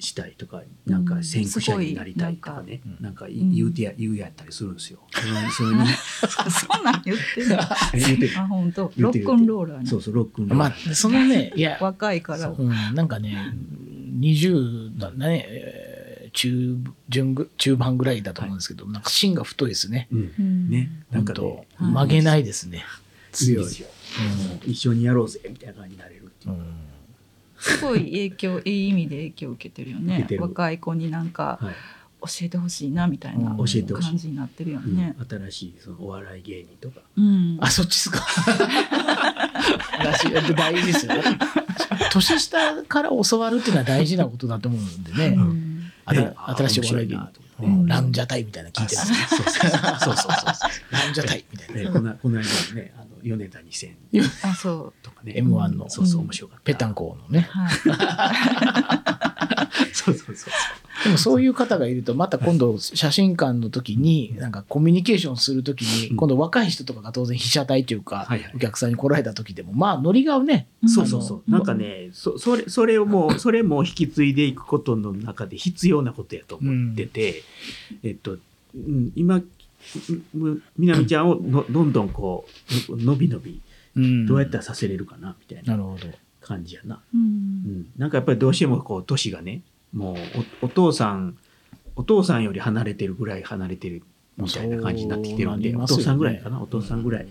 [0.00, 5.00] したいとか、なんか先駆者になりたいとかね、なんかん言うてや、言うやったりするんですよ。
[5.12, 5.64] それに そ
[6.80, 7.48] んなん言ってる
[8.06, 8.92] 言うてるあ本当。
[8.96, 9.86] ロックンローラーね。
[9.86, 12.48] そうそう、ロックンローまあそのねいや、若いから。
[12.48, 12.62] う。
[12.62, 13.54] ん、なんかね
[14.20, 15.98] 20だね、えー
[16.32, 16.76] 中
[17.08, 20.08] 順ぐ中盤ぐらいだと思うんですけど、なんか芯が太いですね。
[20.10, 22.84] ね、なんか本ね当、曲げないですね。
[23.32, 23.64] 強い。
[23.64, 23.68] う
[24.66, 26.54] 一緒にやろうぜみたいな感じになれるっていう。
[26.54, 26.56] う。
[26.58, 26.64] ん
[27.58, 31.74] すごい影響いい意味で影響を受けてるよね若い子になんかはい。
[32.20, 37.00] 教えてほしいなみたいなうん感教えてほしいじになってるようんね、新しいそのお笑い芸人とか。
[37.16, 38.26] うんあ、そっちっすか。
[40.00, 41.12] 私大事ですよ。
[42.12, 45.36] 年下から教わるっていうのは大事なことだと思うんでね。
[45.36, 49.18] うん新しいお笑い芸人とうんランジャタイみたいなの聞いてますね。
[49.28, 50.32] そうそうそう
[50.92, 51.82] ランジャタイみたいな。
[51.82, 53.94] ねこのこの間のね、あの米田2000
[54.44, 55.32] あそうとかね。
[55.36, 56.62] M1 のそうそう面白かった。
[56.62, 57.48] ペタンコのね。
[57.50, 59.17] はい
[59.98, 61.04] そうそうそう。
[61.04, 71.50] でもそういう方がいると、また今度写真館の時に、なんかコミュニケーションする時に、うん今度若い人とかが当然被写体というかはいはい、お客さんに来られた時でも、まあノリがね、そうそうそう。
[71.50, 77.42] なんかね、そそれそれをもう それも引き継いでいくことの中で必要なことやと思ってて、
[78.02, 78.38] えっと
[78.74, 79.40] うん今
[80.34, 82.46] みみなみちゃんをのどんどんこ
[82.88, 83.60] うのびのび
[83.96, 86.06] うんどうやったらさせれるかなみたいななるほど。
[86.48, 87.00] 感じやな。
[87.14, 89.60] うんうん、なんかやっぱりどうしてもこう年がね
[89.92, 90.16] もう
[90.62, 91.36] おお父さん
[91.96, 94.02] お父さんより離れてるぐらい離れてる
[94.36, 95.86] みたいな感じになってきてるんで、ね。
[95.86, 97.28] 父さんぐらいかなお父さんぐらい、ほ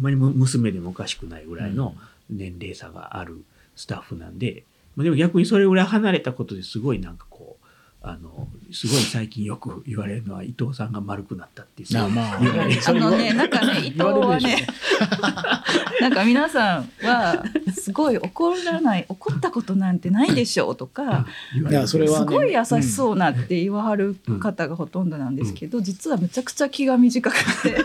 [0.00, 0.04] ん。
[0.04, 1.94] まにむ娘でもおかしくないぐらいの
[2.30, 3.44] 年齢差がある
[3.76, 4.64] スタッフなんで、
[4.96, 7.55] まあ、でも逆にそれぐらい離れたことですごいなんかこう
[8.02, 11.98] あのすごい最近よく言われるのは伊藤さんが丸くなったっていう。
[11.98, 12.38] あまあ。
[12.38, 12.80] 言われる。
[12.86, 14.66] あのねなんかね 伊藤はね
[16.00, 17.42] なんか皆さんは
[17.74, 21.80] すごい怒らない怒ったことなんてないでしょうとか言われる。
[21.80, 27.84] いやそれはすごい優しそうなって言わはる方がほとんどなんですけど、実はめちゃくちゃ気が短くて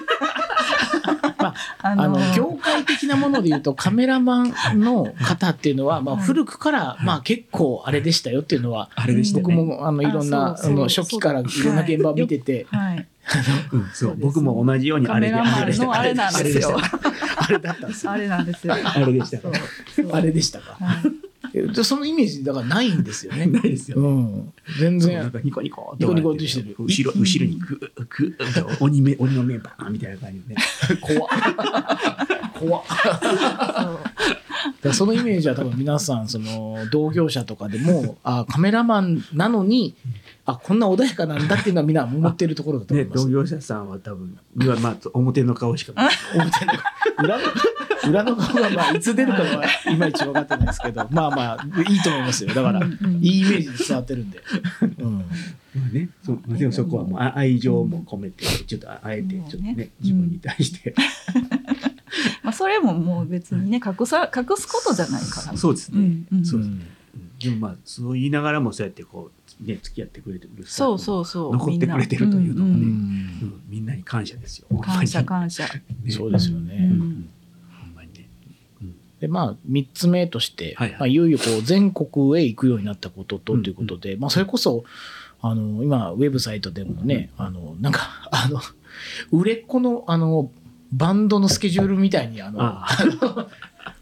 [1.37, 9.43] まああ あの業界的なもので言うとカメラマンの方っていうのは、まあ、はい古くから、まあ、結構あれでしたよっていうのは、あれでしたね。
[9.43, 13.07] 僕もあのいろんなあの初期からいろんな現場を見てて、はい。
[13.71, 14.15] うんそう。
[14.17, 16.77] 僕も同じようにあれでカメラマンのあれなんですよ。
[17.37, 18.11] あれだったんですよ。
[18.11, 18.73] あれなんですよ。
[18.73, 20.15] あれでした。
[20.17, 20.77] あれでしたか。
[20.79, 20.97] はい。
[21.05, 23.45] えでそのイメージだからないんですよね。
[23.51, 24.53] ないですよ、うん。
[24.79, 25.01] 全然。
[25.01, 30.61] そうなんかニコニコニコニコってしてる後ろ後ろにグーグー鬼目鬼の目バーンみたいな感じでね。
[31.01, 31.29] 怖っ。
[32.53, 32.83] 怖っ。
[34.81, 39.95] だそのイメージは多分皆さんその同業者とかでもあカメラマンなのに
[40.45, 43.23] あこんな穏やかなんだっていうのはみんな思ってるところだと思ねいます。
[43.25, 46.73] 同業者さんは多分まあ表の顔しか見ない表の
[47.19, 47.43] 裏の
[48.09, 52.53] 裏の顔がまあいつ出るかはいまいち分かってないですけどまあまあいいと思いますよ。
[52.53, 54.41] だからいいイメージで伝わってるんで、
[54.99, 55.23] うん、ま
[55.85, 60.95] あね、そでもそこはもうあ愛情も込めて、ちょっとああえてちょっとね、ね自分に対して、
[62.43, 65.55] まあそれももう別にね隠さ隠すことじゃないから。
[65.55, 66.45] そうですね、うんうん。
[66.45, 66.81] そうですうん。
[67.39, 72.85] でもまあそう言いながらもそうやってこうね付き合ってくれてるそうフそうそう残ってくれてるというのもねみんな。
[72.85, 73.63] うんうん。
[73.67, 74.67] みんなに感謝ですよ。
[74.79, 75.63] 感謝感謝。
[75.63, 76.11] ね。
[76.11, 76.83] そうですよね、うん。
[76.83, 77.29] うん。
[77.79, 78.27] ほんまにね。
[79.19, 80.95] でまあ3つ目として、はいはい。
[80.95, 83.63] いまあ、いよいよこう全国へ行くようになったこととうん。
[83.63, 84.83] ということで、まあ、それこそ
[85.41, 88.01] あの今ウェブサイトでもね、あのなんか
[88.31, 88.61] あの
[89.31, 90.51] 売れっ子のあの
[90.91, 92.85] バンドのスケジュールみたいにあのあ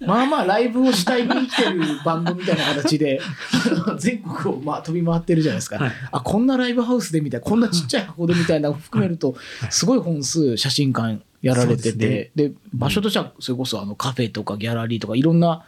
[0.06, 3.20] まあまあライブを主体に生きてるバンドみたいな形で
[4.00, 5.92] 全国をまあ飛び回ってるじゃないですか、はい。
[6.12, 9.36] あこんなライブハウスでみたいなこんなちっちゃい箱でみたいなのを含めると
[9.70, 15.64] すごい本数写真館やられててで,、場所としてはそれこそあのカフェとかギャラリーとかいろんな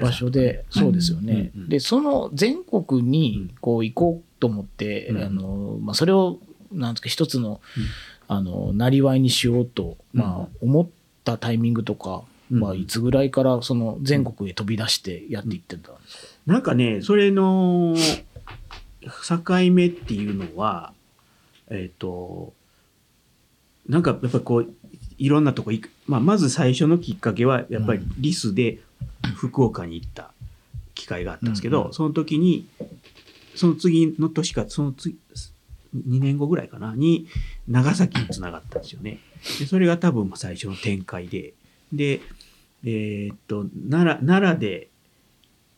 [0.00, 3.50] 場所でそうですよね、うんうんでその全国うにん。
[3.60, 5.22] こう行こうと思って、うん。
[5.22, 6.38] あのまあ、それを
[6.72, 7.84] なんですか一つの,、うん。
[8.28, 10.88] あのなりわいにしようと、まあ、思っ
[11.24, 12.60] たタイミングとか、うん。
[12.60, 17.96] まあ、いつぐらいからその全国へ飛び出してやっていってたんですか、なんかね、それの
[19.00, 20.92] 境目っていうのは、
[21.70, 22.52] えっ、と、
[23.88, 24.72] なんかやっぱりこう、
[25.18, 28.12] いろんなとこ行く、まあ、まず最初のきっかけは、やっぱりうん。
[28.18, 28.78] リスで
[29.34, 30.32] 福岡に行った
[30.94, 31.92] 機会があったんですけど、うんうん。
[31.94, 32.66] その時に、
[33.54, 35.16] その次の年か、その次、
[35.96, 37.26] 2年後ぐらいかな、に
[37.68, 39.18] 長崎につながったんですよね。
[39.58, 41.54] でそれが多分最初の展開で、
[41.92, 42.20] で、
[42.84, 44.88] えーっと、奈良、奈良で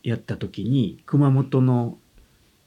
[0.02, 1.98] やった時に、熊本の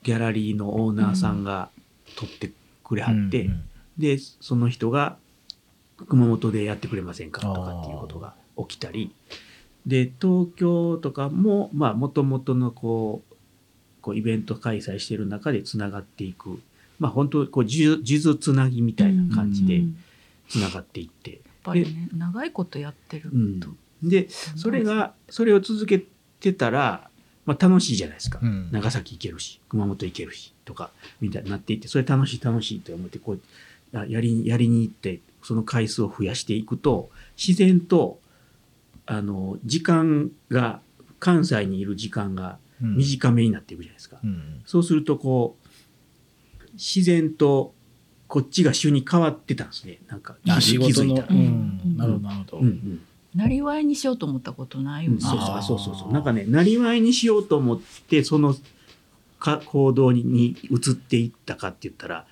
[0.03, 1.69] ギャラリーのオーナーさんが
[2.15, 2.51] 撮って
[2.83, 3.63] くれはって、うんうん
[3.97, 5.17] で、その人が
[6.07, 7.41] 熊本でやってくれませんか？
[7.41, 9.11] とかっていうことが起きたり、
[9.88, 13.35] で、東京とかも、まあ、もともとのこう、
[14.01, 16.61] こうイベント開催してる中でつながっていく、
[16.99, 19.95] まあ、本当こう、数珠つなぎみたいな感じでうんやっ
[20.47, 23.59] つながっていって、ぱりね長いことやってるうん。
[23.59, 23.69] と、
[24.04, 26.04] で、それが、それを続け
[26.39, 27.10] てたら、
[27.45, 28.39] まあ楽しいじゃないですか。
[28.41, 30.91] うん長崎行けるし、熊本行けるし、とか、
[31.22, 33.39] みたいになっていって、それ楽しい楽しいと思って、こう、
[33.98, 38.20] あやり、やりに行って、その回数を増やしていくと、自然と、
[39.06, 40.82] あの、時間が、
[41.20, 44.18] 関西にいる時間がうん短めになっていくじゃないですか。
[44.24, 45.68] うんそうすると、こう、
[46.74, 47.74] 自然と、
[48.28, 50.00] こっちが主に変わってたんですね。
[50.10, 51.28] なんか、あ仕事の、気づいたら。
[51.30, 51.43] ううん
[51.93, 53.02] ん、なるほどなるほど、うんうん
[53.38, 56.11] なりわいにしようと思ったことないよね、うんそうそうそうそう。
[56.11, 58.55] なんかね、なりわいにしようと思って、その
[59.39, 62.25] か行動にに移っていったかって言ったら、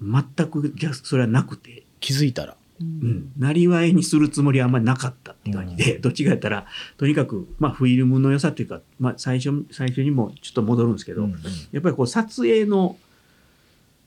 [0.00, 2.56] 全く逆それはなくて、気づいたら。
[2.80, 2.88] ううん。
[2.88, 6.66] ん、なりわいにするつもりはあんまりなかったって感じで、どっちかやったら、
[6.96, 11.32] とにかく、まあ、フィルムの良さというか、まあ、最初、最初にもちょっと戻るんですけど、うん。
[11.72, 12.96] やっぱりこう、撮影の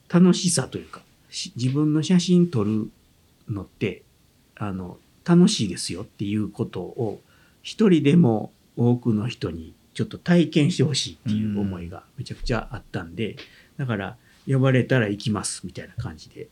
[0.08, 2.90] 楽しさというか、し自分の写真撮る
[3.48, 4.02] のって、
[4.56, 4.98] あの、
[5.30, 7.20] 楽しいですよっていうことを、
[7.62, 13.36] 一人でも多くの人にちょっと体験してほしいっていう思いがめちゃくちゃあったんで、
[13.76, 14.16] だから、
[14.48, 16.48] 呼ばれたら行きますみたいな感じで、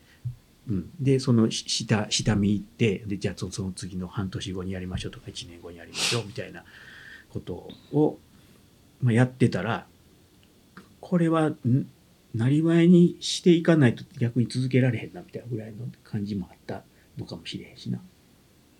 [0.68, 0.90] うん。
[1.00, 6.62] で、そのし下、下見行って、で、じゃあそその次の半年後にやりましょうとか、1年後にやりましょうみたいな
[7.30, 8.18] ことを、
[9.02, 9.86] まあ、やってたら、
[11.00, 11.56] これは、ん
[12.34, 16.82] なりわいにしていかないと逆に続けられへんなみたいなぐらいの感じもあった
[17.16, 18.00] のかもしれへんしな。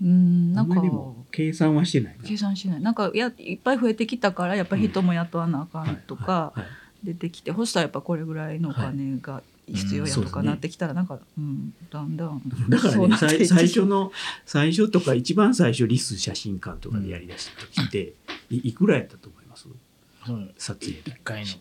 [0.02, 0.82] うんなんか。
[1.30, 2.24] 計算はしてないな。
[2.24, 2.80] 計算しない。
[2.80, 6.60] なんかやいっぱい増えてきたからやっぱり人も雇わなあかんとかはい。
[6.60, 6.68] はい。
[7.04, 12.42] 出てきて、ほしたらやっぱこれぐらいのお金が必要やとかなってきたらなんか、うん、だんだん。
[12.68, 14.10] だからね最最初の
[14.46, 18.14] 最初とか一番最初リス写真館とかでやりだした時って、
[18.50, 18.70] い。
[18.70, 19.68] いくらやったと思います？
[20.58, 21.52] 撮影一回の。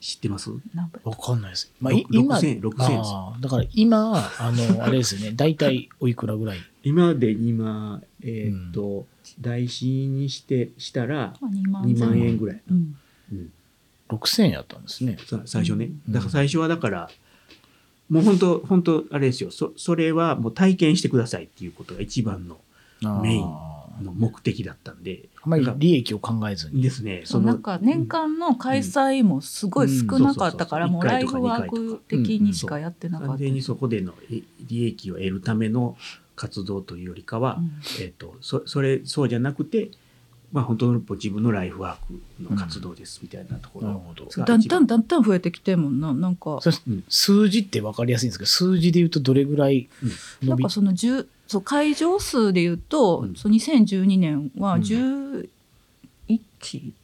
[0.00, 0.50] 知ってます？
[0.74, 2.88] なんかどわかんないです、まあ、今6000 6000です。
[2.88, 9.06] あーだから今あのあれですよね大体おいくらぐらい今で今えーっと、
[9.40, 12.96] 台紙にしてしたらまあ2万2万前後円ぐらい、うん。
[13.32, 13.52] うん、
[14.08, 15.16] 6000円やったんですね。
[15.26, 15.86] さ最初ね。
[15.86, 16.12] うん。
[16.12, 17.10] だから最初はだから、
[18.08, 19.50] もう本当本当あれですよ。
[19.50, 22.60] そそれはもう体験してくださいっていうことが一番の
[23.22, 23.42] メイン
[24.04, 25.28] の目的だったんで。
[25.42, 26.82] あまり利益を考えずに。
[26.82, 27.22] ですね。
[27.24, 30.92] そうなんか年間の開催もすごい少なかったから、うん。
[30.92, 33.28] もうライフワーク的にしかやってなかった。
[33.30, 35.96] 完全にそこでのえ利益を得るための
[36.42, 37.70] 活動というよりかは、うん。
[38.00, 39.90] えっとそそれそうじゃなくて、
[40.52, 44.26] まあ、本当の自分のライフワークの活動ですみたいなところなるほど。
[44.26, 46.12] がだんだんだんだん増えてきてんもんな。
[46.12, 46.60] なんか
[47.08, 49.88] 数字って分かりやすいんですけど数字で言うとどれぐらい
[50.42, 50.48] 伸び？
[50.48, 53.34] なんかその10そう会場数で言うと、うん。
[53.34, 54.82] そう2012年はうん。
[54.82, 55.48] 11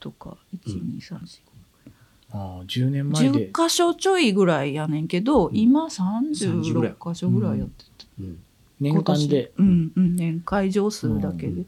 [0.01, 0.37] とか、
[0.67, 1.19] 1234
[2.31, 3.51] あー10年前で。
[3.51, 5.57] 10箇所ちょいぐらいやねんけど、ん。
[5.57, 8.39] 今30ぐらい36箇所ぐらいやってて、うん、
[8.81, 11.67] 年間で、うんうん年会場数だけで、うん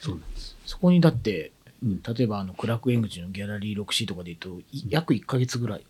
[0.00, 0.56] そうなんです。
[0.66, 5.84] そこにだってうん、例えばあのクラークエングチのギャラリー 6C とかで言うとい約1か月ぐらい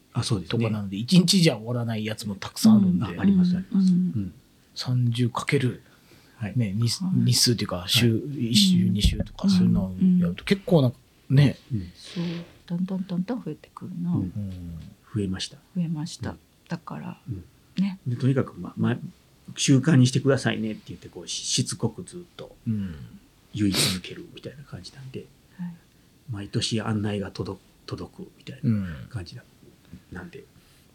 [0.48, 0.82] とかな。
[0.82, 4.34] ので、1日じゃ終わらないやつもたくさんあるんで、ありますありますうんうん
[4.74, 5.82] 30かける、
[6.54, 10.92] ね、日日数っていうか週、1週2週とかそういうのをやると結構な
[11.30, 12.24] ね、うんそう
[12.66, 14.32] だんだんだんだん増えてくるな、うん
[15.14, 15.56] 増えました。
[15.76, 16.34] 増えました、
[16.68, 17.44] だからうん
[17.82, 18.96] ねでとにかく、まあま、
[19.56, 22.56] 習慣にしてくださいねって言ってこうししつこくずっと。
[22.66, 22.94] うん
[23.54, 25.24] 言い続けるみたいな感じなんで
[25.58, 25.74] はい。
[26.30, 29.08] 毎年案内が届く届くみたいなうん。
[29.08, 29.42] 感じな
[30.12, 30.44] なんで、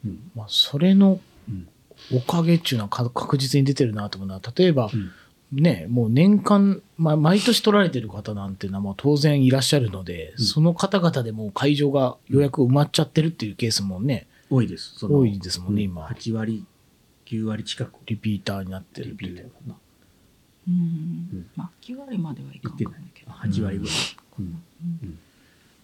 [0.05, 0.31] うん。
[0.35, 1.67] まあ、それのうん。
[2.13, 5.11] おかげっていうのはか確実に出てるなと思うのは例えば、うん。
[5.51, 10.45] ねもう年間、まあ、毎年撮られてる方なんていうのはもう当然いらっしゃるので、うん。
[10.45, 15.03] その方々でもう会場が予約埋まっちゃってるっていうケースもね多いです。
[15.03, 15.89] 多いですもんねうん。
[15.89, 16.65] 今8割
[17.31, 19.75] 9割近くリピーターになってるリピーターかな。
[20.67, 20.73] うん。
[20.73, 20.77] う
[21.37, 21.49] ん。
[21.55, 23.31] まあ9割まではいかんかもやけど。
[23.31, 23.95] 8割ぐらい、
[24.39, 24.63] うん。
[25.03, 25.19] うん。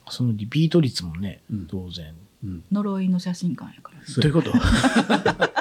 [0.09, 1.67] そのリピート率もねうん。
[1.67, 2.63] 当然、うん。
[2.71, 4.03] 呪いの写真館やからね。
[4.05, 4.23] そう。
[4.23, 4.51] どういうこと？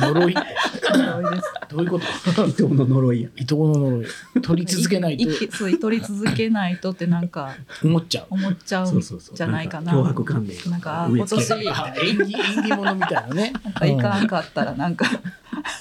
[0.00, 0.34] 呪い。
[0.90, 1.52] 呪いです。
[1.68, 1.98] どういうこ
[2.34, 2.46] と？
[2.46, 3.28] 伊藤の呪いや。
[3.36, 4.06] 伊藤の呪い。
[4.42, 5.56] 取り続けないと。
[5.56, 8.26] そう取り続けないとってなんか思っちゃう。
[8.30, 9.02] 思っちゃそう
[9.34, 9.92] じゃないかな。
[9.92, 13.52] なんか脅迫観念なんか今年あ縁起縁起物みたいなね。
[13.64, 15.06] なんかいかんかったらなんか。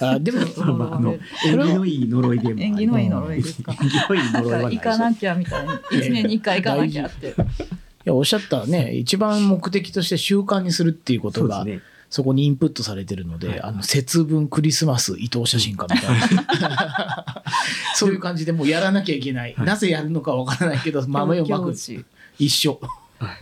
[0.02, 0.08] うん。
[0.10, 1.16] あでも まあまああの
[1.46, 3.74] 縁起のいい呪いでも縁起のいい呪いですか？
[3.82, 5.80] 縁起のいい呪いは行かなきゃみたいな。
[5.92, 7.28] 一年に一回行かなきゃって。
[7.30, 7.34] い
[8.06, 8.94] やおっしゃったね。
[8.96, 13.62] 一番目的として習慣にするっていうことがそうですねそこにインプットされてるので、はい。
[13.62, 16.20] あの節分クリスマス伊藤写真家みたい
[16.62, 17.44] な。
[17.96, 19.66] そういう感じでもうやらなきゃいけない、はい。
[19.66, 21.74] なぜやるのかわからないけど豆をまく。
[22.40, 22.80] 一緒。
[23.20, 23.38] はい、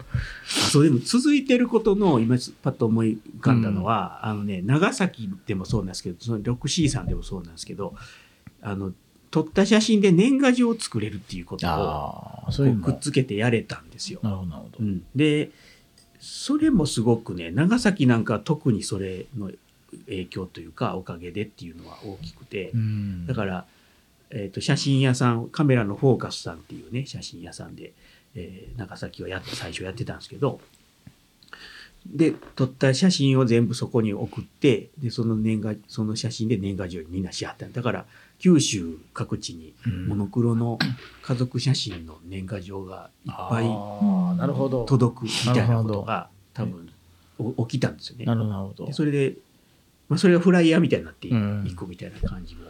[0.67, 7.93] あそうでも続いてることの今パッと思い浮かんだのは、あのね長崎でもそうなんですけどその 6C さんでもそうなんですけど
[8.61, 8.93] あの
[9.31, 12.51] 撮った写真で年賀状を作れるっていうことを
[12.81, 14.21] くっつけてやれたんですよ。
[14.23, 15.51] なるほどなるほど、うん、で
[16.27, 19.51] それもすごくね長崎なんかは特にそれの
[20.07, 23.27] 影響というかおかげでっていうのは大きくて、うん。
[23.27, 23.65] だから、
[24.31, 27.93] えー、と写真屋さんカメラのフォーカスさんっていうね写真屋さんで、
[28.33, 30.59] えー長崎はやっ最初やってたんですけど。
[32.07, 37.83] で撮った写真を全部そこに送ってでその年賀その写真で年賀状にみんなしはったんだ。
[37.83, 38.05] から
[38.39, 40.07] 九州各地にうん。
[40.07, 40.77] モノクロの
[41.21, 44.85] 家族写真の年賀状がいっぱいああなるほど。
[44.85, 46.89] 届くみたいなことが多分
[47.37, 48.25] お起きたんですよね。
[48.25, 48.91] なるほど。
[48.93, 49.35] それで、
[50.09, 51.75] まあ、それがフライヤーみたいになっていうん。
[51.75, 52.65] くみたいな感じも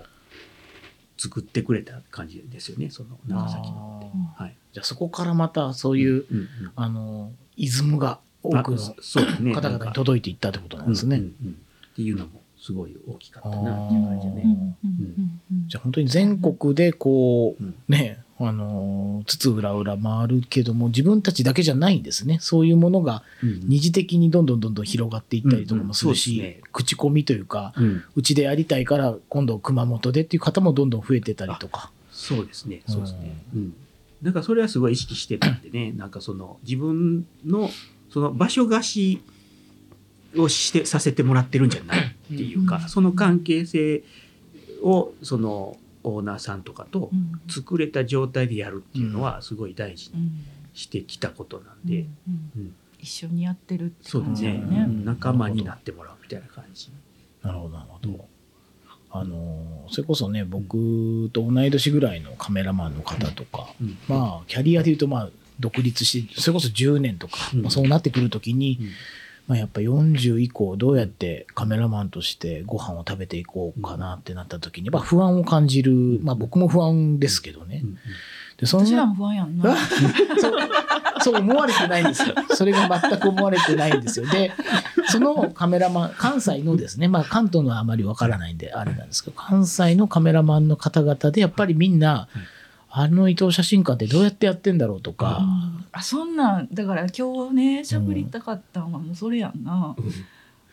[1.17, 2.89] 作ってくれた感じですよね。
[2.89, 4.11] その長崎の。
[4.37, 4.43] あー。
[4.43, 4.55] はい。
[4.73, 11.17] じゃあそこからまたそういう、うんうんあのイズムが多くの方々に届いていったってことなんですね。
[11.17, 11.51] うんうんうん。
[11.53, 14.41] っていうのもすごい大きかったなっていう感じね。
[14.43, 22.37] うんうんうんうんじゃあ本当に全国でこう、うんね、あのー、つつ裏裏回るけども、自分たちだけじゃないんですね。
[22.41, 31.91] そういうものがうん二次的にどんどんどんどん広がっていったりとかもするうんうんうですね口コミというか、うんうちでやりたいから今度熊本でっていう方もどんどん増えてたりとか。
[32.11, 33.43] そうですね、そうですね。
[33.53, 33.73] うん。
[34.21, 37.69] なんかそれはすごい意識してたんでね、なんかその自分の
[38.09, 39.21] その場所貸し
[40.37, 42.89] をしてさせてもらってるんじゃないっていうか、うん。
[42.89, 44.03] その関係性
[44.83, 47.41] をそのオーナーさんとかとうん。
[47.49, 50.31] 作れた状態でやるっていうのはすごい大事にうん
[50.73, 52.51] してきたことなんうんで、うん。
[52.57, 52.75] うん。
[52.99, 54.51] 一緒にやってるってそうですね。
[54.53, 54.85] 感じだよね。
[54.87, 55.05] うん。
[55.05, 56.89] 仲間になってもらうみたいな感じ。
[57.41, 58.09] なるほど、なるほど。
[58.09, 58.19] うん。
[59.11, 63.97] あのーそれこそね、僕と同い年ぐらいのカメラマンの方とか、うん。
[64.09, 65.29] まあ、キャリアで言うと、まあ、
[65.59, 67.61] 独立して、それこそ10年とか、うん。
[67.61, 68.87] まあ、そうなってくるときに、うん
[69.47, 77.87] まあ、やっぱ40以降、どうやってカメラマンとしてご飯を食べていこうかなってなったときに、まあ、不安を感じる、まあ、僕も不安ですけどねう。
[77.87, 77.97] ん
[78.57, 79.75] で、そんな私らも不安やんな。
[80.39, 80.53] そう、
[81.21, 82.35] そう思われてないんですよ。
[82.55, 84.27] それが全く思われてないんですよ。
[84.27, 84.51] で、
[85.09, 92.29] そのカメラマン、関西のですね、まあ関東のはあまりわからないんで、あれなんですけど、関西のカメラマンの方々で、やっぱりみんな、
[92.97, 95.41] あの伊藤写真館ってどうやってやってんだろうとか、
[95.91, 99.97] あそんなんだから今日ね喋りたかったのはもうそれやんな、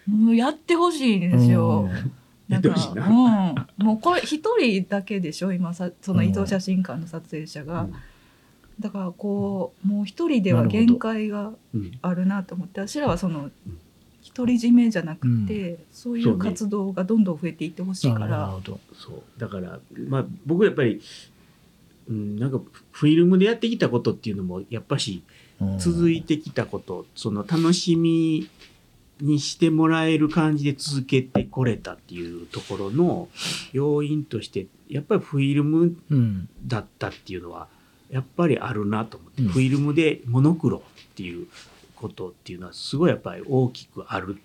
[0.06, 2.12] もうやってほしいんですよ、うん。
[2.48, 3.08] やってほしいな。
[3.08, 3.10] う
[3.82, 7.88] ん、もうこれ一人だけでしょ今さその伊藤写真館の撮影者が、
[8.78, 13.50] だからこうもう一人では限界がうんあるなと思って私らはその
[14.36, 16.36] 独り占めじゃなくて、そういそうね。
[16.36, 18.78] う活動がどんどん増えていってほしいから、ほど。
[18.94, 19.40] そう。
[19.40, 21.00] だからまあ僕やっぱり、
[22.08, 25.22] うん、なんかフィルムでやってきたことっていうのもやっぱし
[25.60, 28.48] うん続いてきたこと、その楽しみ
[29.20, 33.28] にしてもらえる感じで続けてこれたっていうところの
[33.72, 36.48] 要因としてやっぱりフィルムうん。
[36.66, 37.68] だったっていうのは
[38.10, 40.82] やっぱりあるなと思って、うんフィルムでモノクロ
[41.12, 41.46] っていう
[41.94, 44.38] ことっていうのはすごいやっぱり大きくある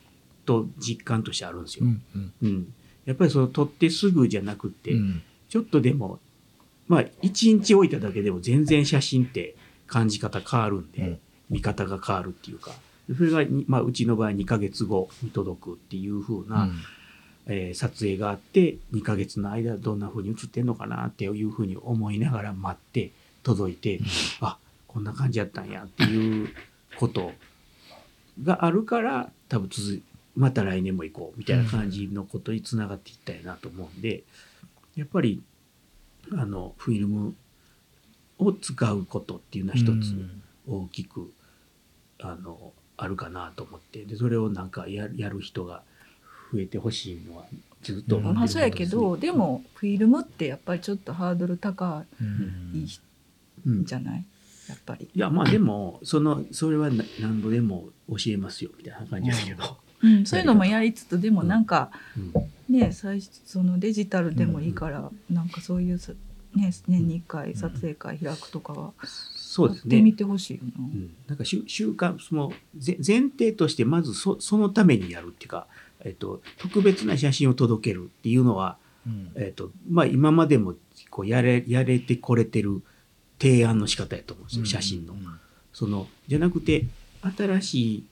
[0.46, 1.86] と実感としてあるんですよ。
[1.86, 2.04] うん。
[2.16, 2.74] うんうん
[3.06, 6.20] やっぱりその撮ってすぐじゃなくて、うんちょっとでも
[6.88, 9.56] まあ一日置いただけでも全然写真って
[9.88, 11.20] 感じ方変わるんで、うん。
[11.50, 12.72] 見方が変わるっていうか。
[13.16, 16.74] それがに、まあ、うちの場合2ヶ月後に届くっていう風な、うん。
[17.48, 23.12] えー撮影があって2ヶ月の間どんな風に映ってんのかなっていう風に思いながら待って
[23.44, 24.02] 届いて、
[24.42, 24.58] あ
[24.88, 26.50] こんな感じやったんやっていう
[26.98, 27.32] こと
[28.44, 30.04] があるから多分続い
[30.36, 34.24] また来年も行こうみたいな感じのことにつながっていったらなと思うんで
[34.96, 35.42] やっぱり
[36.34, 37.36] あのフィルム
[38.40, 40.42] を使うことっていうのは一つうん。
[40.70, 41.32] 大きく
[42.20, 44.04] あのあるかなと思って。
[44.06, 45.84] でそれをなんかややる人が
[46.52, 47.46] 増えてほしいのは
[47.82, 48.18] ずっと。
[48.18, 52.28] 思ってるまあそうやけどでもフィルムってやっぱりちょっとハードル高うん
[52.76, 52.88] い
[53.66, 53.82] うん。
[53.82, 54.26] んじゃない？
[54.68, 55.08] やっぱり。
[55.14, 62.34] いやまあでもそのそれはな何度でも教えますよみたいな感じですけど、うん、そういうのもやりつつでもなんかうん。
[62.70, 66.14] ね最初そのデジタルでもいいから、なんかそういうさ、
[66.56, 68.94] ね、年に1回撮影会開くとかは
[69.36, 69.96] そうですね。
[69.96, 70.72] やってみてほしいよな。
[70.80, 75.68] うん、なんか習習慣そのぜ前提としてまずそそのためにやるっていうか、
[76.02, 79.32] えっと、特別な写真を届けるっていうのは、うん。
[79.36, 80.76] えっとまあ、今までも
[81.10, 82.84] こうやれやれてこれてる
[83.40, 85.16] 提案の仕方やと思うんですよ写真の。
[85.72, 86.86] そのじゃなくて
[87.38, 88.06] 新しい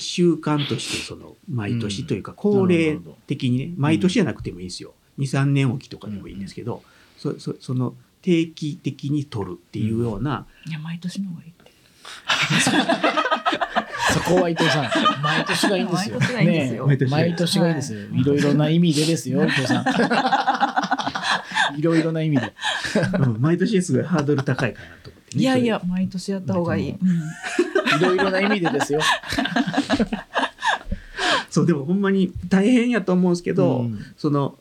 [0.00, 6.82] 習慣としてその毎年というか恒例的にね、毎年じゃなくてもいいですよ23年おきとかでもいいんですけど、
[7.16, 11.70] そそその定期的に撮るっていうような、いや毎年の方がいいって。
[14.12, 14.90] そこは伊藤さん、
[15.22, 16.18] 毎年がいいんですよ。
[16.18, 18.00] 毎年がいいんですよねえ毎年がいいですよ。
[18.00, 19.84] いろいろな意味でですよ、伊藤さん。
[21.78, 22.52] いろいろな意味で。
[23.20, 26.90] うん毎年すごいハードル高いかなと思ってね、いやいや毎年やった方がいい。
[26.90, 26.98] うん
[27.98, 29.00] いろいろな意味でですよ。
[31.50, 34.58] そうでもほんまに大変やと思うんですけど、うんその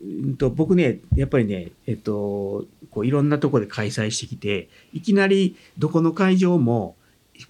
[0.00, 6.94] うんと僕ねやっぱりねえっとこういろんなとこで開催してきていきなりどこの会場も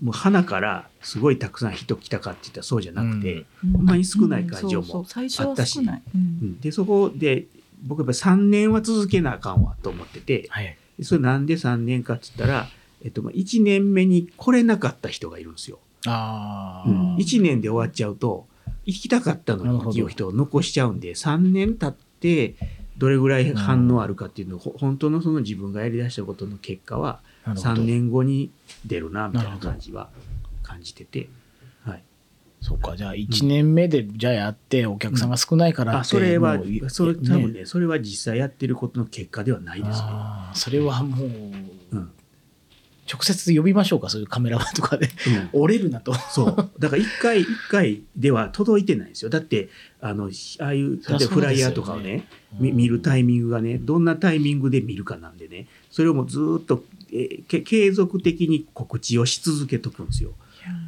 [0.01, 6.03] もう花からすごいたくさん人来たかって言ったらそうじゃなくて、うんほんまに少ない会場もうんそうそう最初は少ない。
[6.15, 7.47] うんうんでそこで
[7.83, 10.77] 僕やっぱ3年は続けなあかんわと思っててはい。
[11.03, 12.69] それなんで3年かっつったら、
[13.05, 15.79] えっと、まあ1年目に来れなかった人がいるんですよ。
[16.09, 16.89] ああ。
[16.89, 18.47] うん、1年で終わっちゃうと
[18.85, 22.57] 行きたかったのにっていう人を残しちゃうんで3年経って
[22.97, 27.83] どれぐらい反応あるかっていうのを、ほ本当のその自分がやりだしたことの結果はなるほど。
[27.83, 28.51] 3年後に
[28.85, 30.11] 出るなみたいな感じは
[30.63, 31.29] 感じてて、
[31.85, 32.03] はい、
[32.61, 40.09] そうか、じゃあ1年目でじゃあやってお客さんが少ないからって、あそれはそれ多分ねそれは実際やってることの結果ではないですね。
[40.55, 41.58] それはもう、うん
[43.11, 45.07] 直接呼びましょうか、そういうカメラマンとかで。
[45.53, 46.15] うん折れるなと。
[46.15, 46.71] そう。
[46.79, 49.31] だから一回一回では届いてないんですよ。
[49.31, 50.31] だって、あの、
[50.61, 52.29] ああいう、例えばフライヤーとかをね、
[52.61, 60.33] み見るタイミングがね、どんなタイミングで見るかなんでね、それをもうずーっと、えーけ継続的に告知をし続けとくんですよ。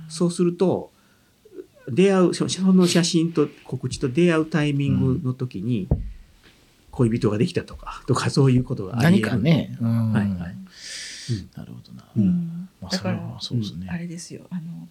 [0.08, 0.90] そうすると、
[1.88, 5.88] 出会う、そその写真と告知と出会うタイミングの時に、
[6.90, 9.76] 恋人ができたとか、とかそういうことがあり何得るかね。
[9.80, 10.56] うんはいはい。
[11.56, 12.04] なるほどな。
[12.16, 12.22] うん。
[12.22, 13.98] うんまあ、だからそれはそうですあね。
[14.00, 14.42] れですよ。
[14.50, 14.88] あの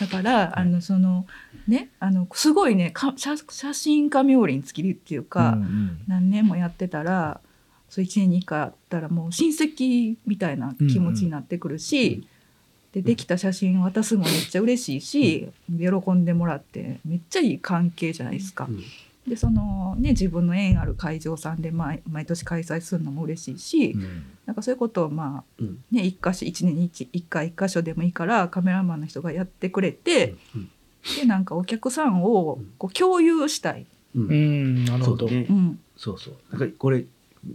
[0.00, 1.26] だから、あのその
[1.66, 6.00] ねあのすごいねか写写真家冥利に尽きるっていうか、うんうん。
[6.06, 7.40] 何年もやってたら
[7.88, 12.26] そう1年に1回あったらもう親戚みたいな気持ちになってくるし、
[12.92, 15.48] でできた写真渡すのめっちゃ嬉しいし、
[15.78, 18.66] 喜んでもらってめっちゃいい関係じゃないですか。
[18.68, 18.82] うん。
[19.26, 25.84] でそのね自分の縁ある会場さんで毎毎年開催するのも嬉しいし、うんなんかそういうことをまあうん。
[25.90, 30.70] ね、一箇所1年に 1, 一回1箇所でもいいからカメラマンの人がやってくれて、うん
[31.16, 34.26] でなんかお客さんをこう共有したい、うん。
[34.28, 35.28] うん、なるほど。
[35.28, 35.46] そうね。
[35.50, 36.34] うん、そうそう。
[36.52, 37.04] だからこれ、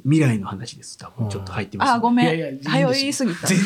[0.04, 0.98] 未来の話です。
[0.98, 2.26] 多分ちょっと入ってます、あごめん。
[2.26, 3.48] いやいや早言い過ぎた。
[3.48, 3.58] 全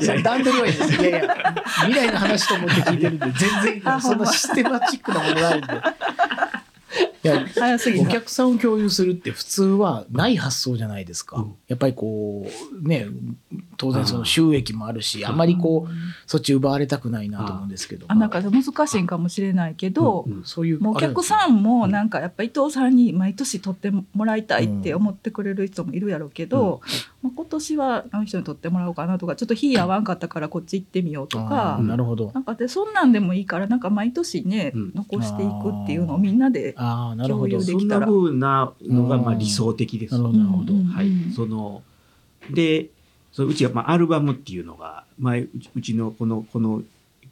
[0.00, 0.22] 然。
[0.22, 1.02] 段取りはいいです。
[1.02, 1.54] いやいや、
[1.86, 5.66] 未来の話と思って聞いてるんで、全然そんなシステマチックなものないんで。
[7.32, 8.10] いや、お早すぎた。
[8.10, 11.36] 客さんを共有するって普通はない発想じゃないですか。
[11.36, 11.54] うん。
[11.68, 13.06] やっぱりこう、ね、
[13.76, 15.92] 当然その収益もあるし、あまりこう、
[16.26, 18.06] そっち奪われたくないなと思うんですけど。
[18.08, 20.42] あなんか難しいんかもしれないけど、うん。
[20.44, 20.88] そういう。
[20.88, 26.80] お客さんもなんかやっぱ伊藤さんに毎年撮ってもらいたいって思ってくれる人もいるやろうけど、
[27.26, 31.78] まあ、今年はあの人に撮ってもらおうかなとかちょっと日合わんかったからこっち行ってみようとか。
[31.82, 32.30] なるほど。
[32.32, 37.66] なんかでそんなんでもいいからなんか毎年ね、うん残していくっていうのをみんなでああ、なるほど共有。
[37.66, 40.12] でそんなきたら風なのがまあうん理想的です。
[40.12, 40.72] なるほど、なるほど。
[40.74, 41.82] うんはい、その
[42.50, 42.90] で
[43.32, 46.82] そのうちはまあアルバムっていうのが前うちうちのこのこの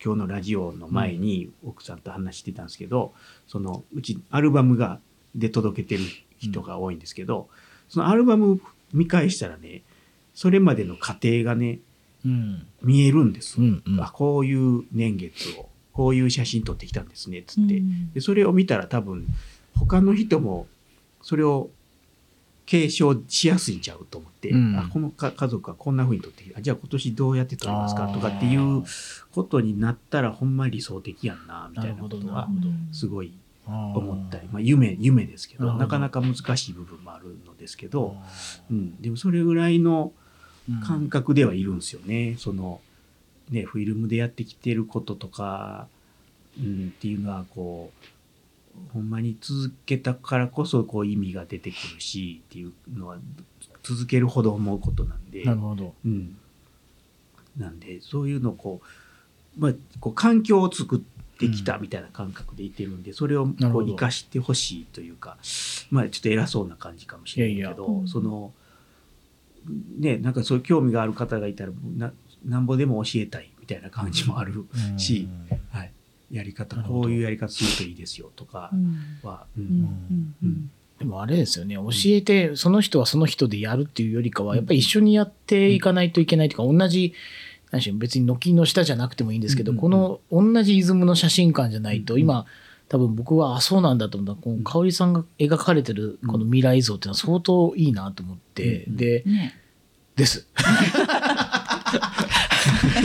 [0.05, 3.13] 今日のラジオの前に奥さんと話してたんですけど、
[3.47, 4.99] そのうちアルバムが
[5.35, 6.03] で届けてる
[6.39, 7.49] 人が多いんですけど、
[7.89, 8.61] そのアルバム
[8.95, 9.83] 見返したらね
[10.35, 11.81] それまでの過程がね
[12.25, 12.67] うん。
[12.83, 14.01] 見えるんです、うんうん。
[14.01, 18.13] あこういう年月をこういう写真撮ってきたんですねっつって、うん。
[18.15, 19.27] でそれを見たら多分
[19.77, 20.67] 他の人も
[21.21, 21.69] それを
[22.65, 24.75] 継承しやすいんちゃうと思って、うん。
[24.75, 26.63] あこのか家族はこんな風に撮ってきた。
[26.63, 28.09] じゃあ今年どうやって撮りますか？
[28.09, 28.85] とかっていう
[29.33, 32.49] ことになったらほんまに理想的やんなみたいなことは
[32.91, 33.33] すごい
[33.67, 38.17] 思ったり、まあ、夢夢ですけどなかなか難しい部分もあるのですけど、
[38.71, 40.13] うん、でもそれぐらいの
[40.87, 42.37] 感覚ではいるんですよね。
[42.39, 42.81] その
[43.51, 45.87] ねフィルムでやってきてることとか、
[46.59, 47.91] うん、っていうのはこ
[48.91, 53.19] うほんまに続けたからこそこう意味が出てくるしっていうのは
[53.83, 55.45] 続けるほど思うことなんで。
[55.45, 55.95] なるほど。
[56.05, 56.37] うん、
[57.57, 58.81] なんでそういうのをこ
[59.57, 65.37] う,、まあ、こう環境を作ってきたみたいな感覚でいてるんで、それをこう生かしてほしいというか
[65.91, 67.85] まあちょっと偉そうな感じかもしれないけどいやいや。
[68.01, 68.53] うんその
[69.99, 72.13] ねなんかそういう興味がある方がいたらな
[72.45, 74.67] なんぼでも教えたいみたいな感じもある、
[74.99, 75.27] し
[75.73, 75.93] はい、
[76.31, 78.99] やり方こういうやり方するといいですよとかうん。
[79.23, 79.47] は、
[80.99, 87.15] でもあれですよね、教えて、その人はその人でやるっていうよりかは、やっぱり一緒にやっていかないといけないというか、同じ、
[87.75, 92.47] 何しろ別に軒の下じゃなくてもいいんですけど、うんうんこの同じイズムの写真館じゃないと、うん今、
[92.89, 94.41] 多分僕は、あ、そうなんだと思った。
[94.41, 99.61] この香織さんが描かれてるこの未来像っていうのは相当いいなと思って、うんで、ね
[100.17, 100.47] です。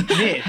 [0.07, 0.43] で、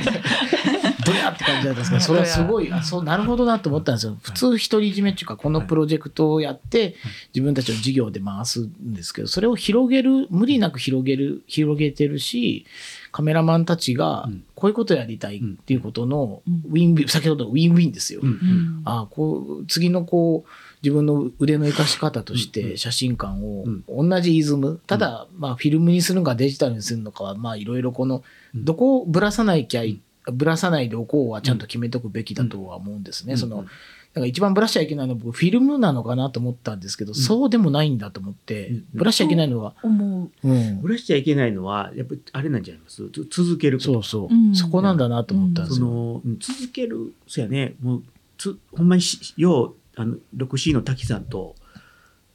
[1.05, 4.18] どやって感じだったんですけど、それはすごい、あそう、なるほどなと思ったんですよ。
[4.23, 6.97] 普通独り占めっていうか、このプロジェクトをやって、
[7.35, 12.66] 自分たちの事業で回すんですけど、それを広げる、無理なく広げる、広げてるし、
[13.13, 18.21] カメラマンたちがうん、こういうことやりたいっていうことのうん、ウィンウィン、先ほどのウィンウィンですよ。
[18.23, 18.29] うん。
[18.29, 18.83] うん。
[18.85, 20.51] あこう次のこう
[20.83, 24.09] 自分の腕の生かし方として写真館をうん。
[24.09, 28.23] 同じイズムただまあフィルムにするのかデジタルにするのかはまあいろいろこの
[28.55, 28.65] うん。
[28.65, 33.37] どこをぶらさないきゃいぶらさないでおこうはちゃんと決めとくべきだとは思うんですね。
[33.37, 33.65] その
[34.13, 38.85] だから一番ぶらしちゃいけないのは僕フィルムなのかなと思ったんですけど、そうでもないんだと思って、うん。
[38.95, 40.49] ぶらしちゃいけないのは、思う。
[40.49, 40.81] うん。
[40.81, 43.93] ぶらしちゃいけないのはやっぱりあれなんじゃないますつ続けること。
[43.93, 44.55] そうそう、うん。
[44.57, 45.87] そこなんだなと思ったんですよ。
[45.87, 46.39] そのうん。
[46.41, 48.03] 続けるそうやねもう
[48.37, 51.55] つほんまにしようあの 6C の滝さんと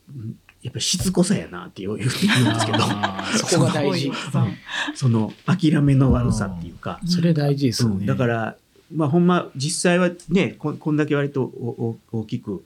[0.10, 2.80] うんやっぱりしつこさやなって言う言うんですけど。
[3.48, 4.12] そこが大事。
[4.96, 7.98] その諦めの悪さっていうか、それ大事ですよね。
[8.00, 8.06] うん。
[8.08, 8.56] だから
[8.94, 12.64] まあほんま実際はねここんだけ割とおお大きく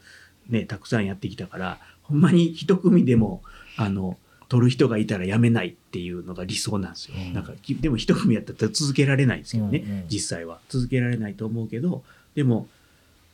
[0.50, 3.42] ねたくさんやってきたからほんまに一組でも
[3.78, 4.18] あの
[4.50, 7.16] 取る人がいたらやめないっていうのが理想なんですよ。
[7.18, 7.34] うん。
[7.34, 10.60] なんかきでも一組やったら続けられないですけどね、うんうん実際は。
[10.70, 12.04] 続けられないと思うけど
[12.34, 12.68] でも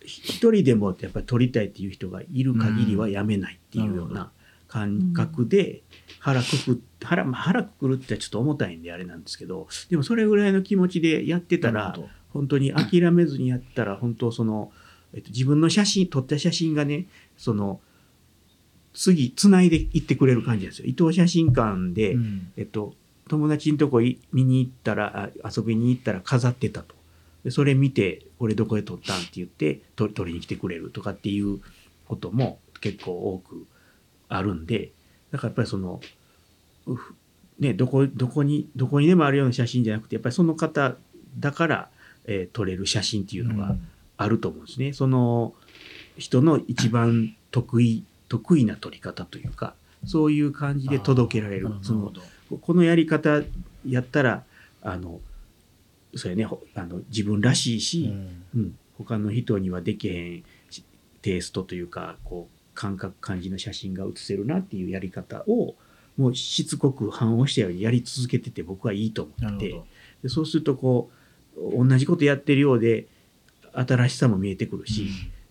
[0.06, 4.30] ひ一人でもやっぱり取りたいっていう人がいる限りはやめないっていうような
[4.68, 5.82] 感覚で
[6.20, 11.98] 腹くく腹,、まあ、腹くくるってちょっと重たいんであれなんですけどでもそれぐらいの気持ちでやってたら
[12.36, 14.70] 本当に諦めずにやったら本当その、
[15.14, 17.08] えっと、自分の写真撮った写真がね
[17.38, 17.80] その
[18.94, 20.86] 次つないでいってくれる感じですよ。
[20.86, 22.94] 伊藤写真館で、うんえっと、
[23.30, 26.94] 友達のとこい見に行ったらあ遊びに行ったら飾ってたと
[27.46, 31.62] でそれ見て「俺どこで撮ったん?」って言って撮撮りに来てくれるとかっていう
[32.06, 33.66] ことも結構多く
[34.28, 34.92] あるんで
[35.32, 36.02] だからやっぱりその、
[37.60, 40.98] ね、どこどこにどこにでもあるような写真じゃなくてやっぱりその方
[41.38, 41.90] だから、
[42.28, 43.76] えー撮れる写真っていうのが
[44.18, 44.94] あると思うんですね。
[44.94, 45.54] その
[46.18, 49.74] 人の一番得意得意な撮り方というか
[50.06, 51.70] そういう感じで届けられる。
[51.82, 52.14] その
[52.62, 53.42] このやり方
[53.88, 54.44] やったら
[54.82, 55.20] あの
[56.16, 58.14] そうやねほあの自分らしいし、
[58.56, 58.78] うん。
[58.98, 60.84] 他の人にはできへんし
[61.22, 65.76] テイストというかこう感覚感じの写真が写せるなっていうやり方を
[66.18, 69.82] もうしつこく反応したようにやり続けてて僕はいいと思って。
[70.24, 71.15] でそうするとこう
[71.58, 73.08] 同じことやってるようで
[73.74, 75.10] 新しさも見えてくるし、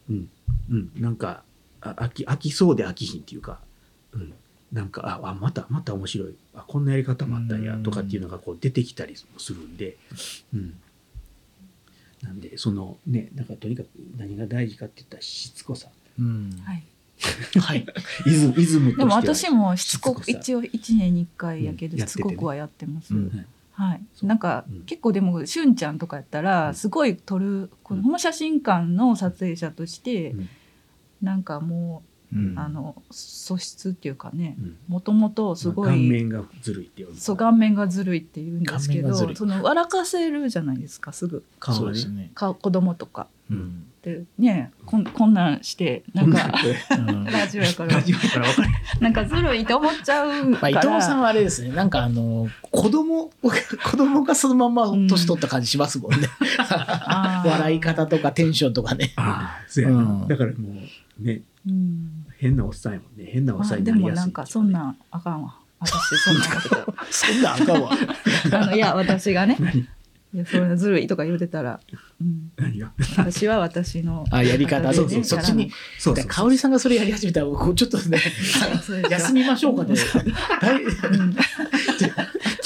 [0.09, 0.29] うん。
[0.71, 1.43] うん、なんか
[1.81, 3.61] あ飽き飽きそうで飽きひんっていうか、
[4.13, 4.33] うん、
[4.73, 6.35] なんかああまたまた面白い。
[6.55, 9.97] あこんなやり方もあったんやとかっていうのがこう出てきたりもするんで、
[10.55, 10.75] うん、
[12.23, 15.89] なんでそのねなんかとにかく何が大事かって言ったらしつこさ。
[16.19, 16.51] うん。
[16.65, 16.85] はい。
[17.61, 17.87] はい。
[18.27, 22.01] イズムイズムとしてはでも私もしつこく一応1年に1回やけどうん。
[22.01, 24.03] しつこくはやってます、うんはい。
[24.23, 24.81] なんか、うん。
[24.85, 26.75] 結構でもしゅんちゃんとかやったら、うん。
[26.75, 30.49] すごい撮るこの写真館の撮影者として、うん。
[31.23, 32.03] なんかも
[32.33, 32.55] うん。
[32.55, 34.77] うあの素質っていうかねうん。
[34.89, 41.45] もともとすごまあ顔い、面がずるいっていうそう顔面がずるいって言うんですけどその笑かせるじゃないですかすぐ。
[41.61, 42.31] 顔がね。
[42.35, 43.29] 子供とか。
[43.51, 46.53] うんでねこんこんなんしてなんか
[46.99, 47.25] うん。
[47.33, 47.95] ラジオやから。
[47.97, 48.69] ラジオやから分かる。
[49.01, 56.29] なんかずるいと思っちゃうまあ、伊藤さんはあれですね、なんかあの、子供、 子供がそのまま年取った感じしますもんね。
[57.47, 59.13] 笑い方とかテンションとかね。
[59.17, 59.91] ああそうや
[60.29, 60.69] だからも
[61.21, 62.27] うねうん。
[62.37, 63.31] 変なおっさんやもんね。
[63.33, 64.47] 変なおっまあさんにでもなんなりやすいっていうか。
[64.47, 65.55] そんなんあかんわ。
[65.81, 66.41] 私そんな。
[66.41, 67.91] んやってたらそんなんあかんわ。
[68.61, 69.57] あのいや私がね。
[69.59, 69.89] 何？
[70.35, 71.99] いやそれずるいとか言うてたら、うん、
[72.57, 72.93] 何が？
[73.17, 75.71] 私は私のあ、やり方、でそうねそう、そっちに。
[75.99, 78.19] そうそうだから香織さんがそれやり始めたら、こうちょっとね、
[79.11, 79.95] 休みましょうかね。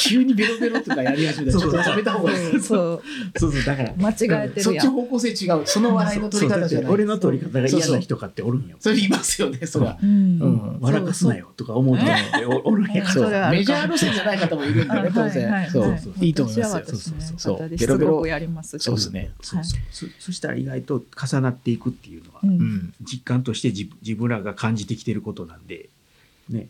[0.01, 2.51] 急にベロベロとかやり始めたら、ちょっとやめた方がいい。
[2.53, 3.03] そうそう。
[3.37, 4.87] そうそうだから間違えてそるやん。
[4.87, 5.63] っち方向性違う。
[5.67, 6.91] その笑いの取り方じゃない。
[6.91, 8.77] 俺の取り方が嫌な人かっておるんよ。
[8.79, 9.99] それ言いますよね、そら。
[10.01, 10.41] うん。
[10.41, 10.79] うん。
[10.81, 15.51] 笑かすなよとか思う人っておおるんやからメジャー路線じゃない方もいるんでね、当はい然。
[15.51, 15.71] はい。
[15.71, 16.77] そうはいいいと思いますよ。
[16.77, 17.57] 私は私のそう。
[17.57, 19.33] 方でベロベロしつこくやりますそうですね。
[19.49, 22.41] そうそうそそしたら意外と重なっていくっていうのは。
[23.01, 25.89] 実感として自自分らが感じてきてることなんで
[26.49, 26.69] ね。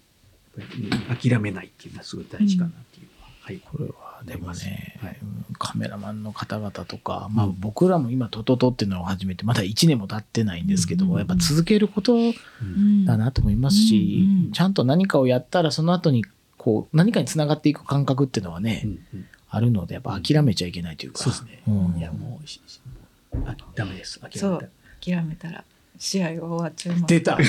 [1.20, 3.60] 諦めないっていうのはすごい大事かなっていうのは、はい。
[3.64, 5.18] これはでもね、はい。
[5.22, 11.18] うんカメラマンの方々とか、まあ僕らも今トトトっていうのを始めてまだ1年も経ってないんですけど、うん。
[11.18, 12.32] やっぱ続けることう
[12.64, 13.04] ん。
[13.04, 14.44] だなと思いますし、うん。
[14.46, 14.52] うん。
[14.52, 16.24] ちゃんと何かをやったらその後に
[16.56, 21.98] こう何かにつながっていく感覚っていうのはね、うんうんあるのでやっぱ諦めちゃいけないというか、そうですね、うん。
[21.98, 24.20] いやもうあダメです。
[24.20, 24.38] 諦めた。
[24.38, 24.70] そう。
[25.00, 25.64] 諦めたら
[25.98, 27.06] 試合が終わっちゃいます。
[27.06, 27.38] 出た。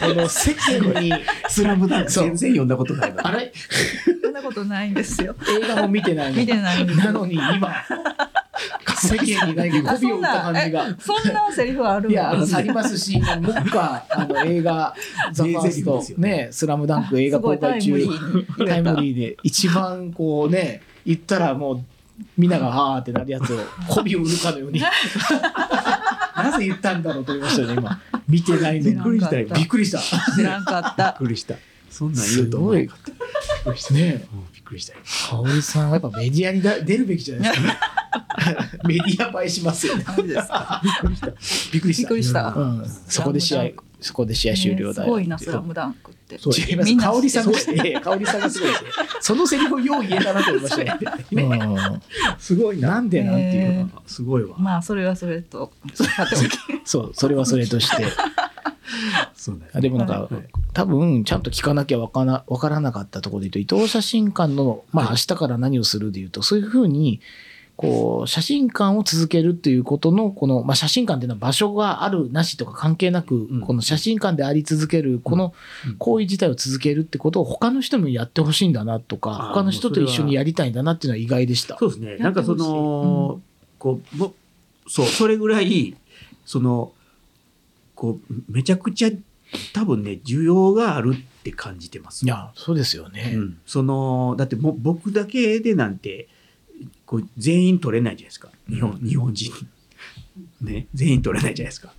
[0.00, 1.12] この世間に
[1.48, 2.10] スラムダンク。
[2.10, 3.52] 全然読んだことないあれ？
[4.22, 5.34] そんなことないんですよ。
[5.48, 7.74] 映画も見てないの見てないんですなのに今
[8.96, 10.96] 世間に何か媚びを売った感じが。
[10.98, 14.94] そんなセリフあるいや、ありますし、もう僕か、あの映画、
[15.32, 18.06] ザ・ファースト、ね、スラムダンク 映画公開中、
[18.66, 21.84] タイムリーで、一番こうね、言ったらもう、
[22.36, 28.00] みんながはーってなるやつを、媚びを売るかのように、なぜ言ったんだろうと思いましたよね、今。
[28.28, 28.94] 見てないのに。
[28.94, 29.54] びっくりした。
[29.54, 30.00] びっくりした。
[30.34, 31.16] 知らんかった。
[31.20, 31.54] びっくりした。
[31.90, 33.18] そんなん言うと思わなかったびっ
[33.64, 33.94] くりした。
[33.94, 34.94] ねうんびっくりした。
[34.94, 37.99] よ香織さんはやっぱメディアにだ出るべきじゃないですか。
[38.86, 40.04] メディア映えしますよね。
[41.72, 42.02] びっくりした。
[42.02, 42.48] びっくりした。
[42.48, 45.08] うん、そこで試合、そこで試合終了だよ。
[45.08, 46.96] ねすごいなスラムダンクってそう違います。
[46.96, 48.90] 香織さんが知って香織さんがすごいですね。
[49.20, 50.98] そのセリフをよう言えたなと思いましたね。
[51.32, 52.00] うん
[52.38, 54.02] すごいななんでなんていうのへか。
[54.06, 55.72] すごいわまあそれはそれと
[56.84, 58.04] そう、それはそれとして。
[59.34, 67.20] そうでもなんか、はい多分ちゃんと聞かなきゃわからわからなかったところで言うと伊藤写真館の、まあ、明日から何をするで言うとそういうふうに
[67.80, 75.54] こう写真館を続けるっていうことのこの、まあ、写真館っていうのは場所があるなしとか関係なく、んこの写真館であり続けるこの
[75.86, 81.78] うん行為自体を続けるってことを他の人もやってほしいんだなとか他の人と一緒にやりたいんだなっていうのは意外でした。
[81.78, 82.16] そうですね。
[82.18, 83.40] なんかその、
[83.78, 84.34] こう、も
[84.86, 85.96] そう、それぐらい、
[86.44, 86.92] その、
[87.94, 89.10] こう、めちゃくちゃ
[89.72, 92.26] 多分ね、需要があるって感じてます。
[92.26, 93.32] いやそうですよね。
[93.36, 93.58] うん。
[93.64, 96.28] その、だってもう僕だけでなんて、
[97.10, 98.50] こう全員取れないじゃないですか。
[98.68, 99.52] 日本、うん日本人。
[100.62, 100.86] ね。
[100.94, 101.92] 全員取れないじゃないですか。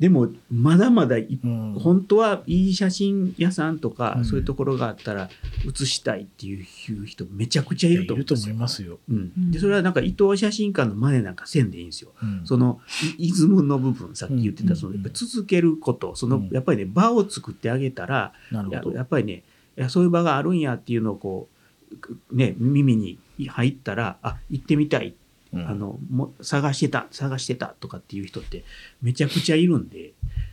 [0.00, 5.30] でも、まだまだいうん本当はいい写真屋さんとか、うんそういうところがあったら
[5.66, 6.64] 写したいっていう
[7.06, 8.60] 人めちゃくちゃいると思うんですよいると思い。
[8.60, 8.98] ますよ。
[9.08, 12.10] うん、でそれはなんか伊藤写真館の真似なんかせんでいいんですよ。
[12.20, 12.80] うんその
[13.18, 18.96] いイズムの部分さっき言ってた、うんそのやっぱり続けることその、うんやっぱりね場を作ってあげたらやなるほど。
[18.96, 19.44] やっぱりね
[19.78, 21.59] いやそういう場があるんやっていうのをこうく
[22.32, 23.18] ね耳に
[23.48, 25.08] 入ったらあ行ってみたい、
[25.52, 28.62] うんあのも探してた探してたとかっていう人って
[29.02, 30.12] めちゃくちゃいるんで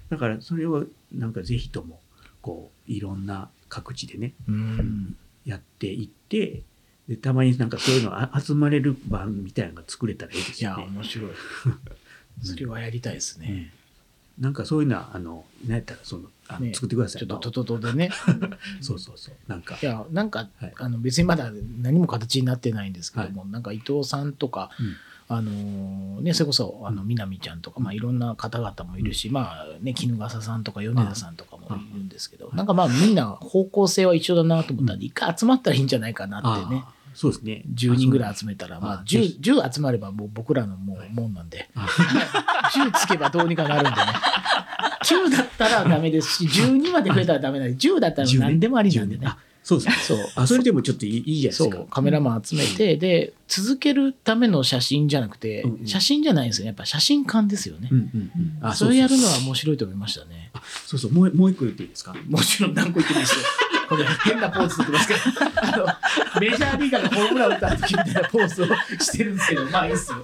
[0.10, 2.00] だからそれをなんかぜひとも
[2.42, 5.16] こういろんな各地でねうん
[5.46, 6.64] やっていって
[7.08, 10.78] でたまになんかそういうのあ集まれる場みたいなのが作れたらいいですいや。
[10.78, 11.32] 面白い。
[12.44, 13.74] それはやりたいですね。
[14.40, 16.74] なんかそういうのはあの何やったらそのあの、ね。
[16.74, 17.22] 作ってください。
[17.22, 18.10] ちょっとトトトでね。
[18.82, 19.36] そうそうそう。
[19.48, 19.78] なんか。
[19.82, 20.74] いや、なんか、はい。
[20.78, 24.96] あの別にまだ何も形になってないんですけども、なんか伊藤さんとか、うん。
[25.30, 36.82] あのーね、それこそ、あの、みなみちゃんとか、まあ、いろんな方々もいるし、まあ、ね、衣笠さんとか、米田さんとかもいるんですけど、なんかまあ、みんな方向性は一緒だなと思ったんで、一回集まったらいいんじゃないかなってね。
[36.86, 37.64] あーそうですね。
[37.74, 41.88] 10人ぐらい集めたら、まあ、あぜひ 10, 10集まればもう僕らのもうもんなんで、あ
[42.76, 43.96] 10つけばどうにかなるんでね。
[45.04, 49.26] 9だったらダメですし、12まで増えたらダメなんで、10だったら何でもありなんでね。
[49.26, 49.96] あそうですね。
[49.96, 50.18] そう。
[50.36, 51.76] あそれでもちょっといいいいじゃないですか。
[51.78, 56.68] そう、カメラマン集めて、で、続けるための写真じゃなくて、写真じゃないんですよね。
[56.68, 57.90] やっぱ写真館ですよね。
[58.62, 60.52] あそれやるのは面白いと思いましたね。
[60.54, 62.16] あそうそうもうもう一個言っていいですか？
[62.30, 63.46] もちろん何個言ってないですよ。
[63.88, 65.20] これ変なポーズ取ってますけど、
[65.62, 65.86] あの、
[66.42, 68.66] メジャーリーガーがホームラン打った時みたいなポーズを
[69.00, 70.18] してるんですけど、まあいいっすよ。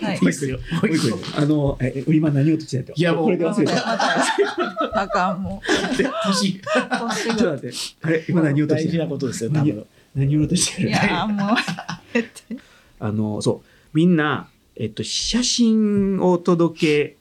[0.00, 0.18] はい。
[0.22, 0.24] い。
[0.24, 0.58] いっすよ。
[0.58, 3.24] ももう一個あのえ今何をとしてたいやもう。
[3.24, 3.74] これで忘れた。
[3.74, 5.62] またあかんも
[5.96, 6.60] 年、う年。
[6.62, 7.76] がちょっと待って。
[8.02, 9.86] あれ今何をとして大事なことですよ、多分。
[10.14, 10.88] 何をとしてる？
[10.90, 10.92] い。
[10.92, 11.56] やもう。
[13.00, 13.68] あのそう。
[13.94, 17.17] みんな、えっと、写真を届け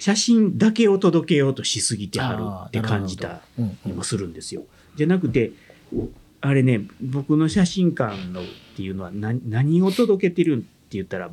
[0.00, 3.40] 写真だけを届けようとしすぎてはるって感じた
[3.86, 4.64] りもするんですよ。
[4.96, 5.52] じゃなくて
[6.40, 8.44] あれね僕の写真館のっ
[8.76, 11.30] ていうのは何何を届けてるって言ったら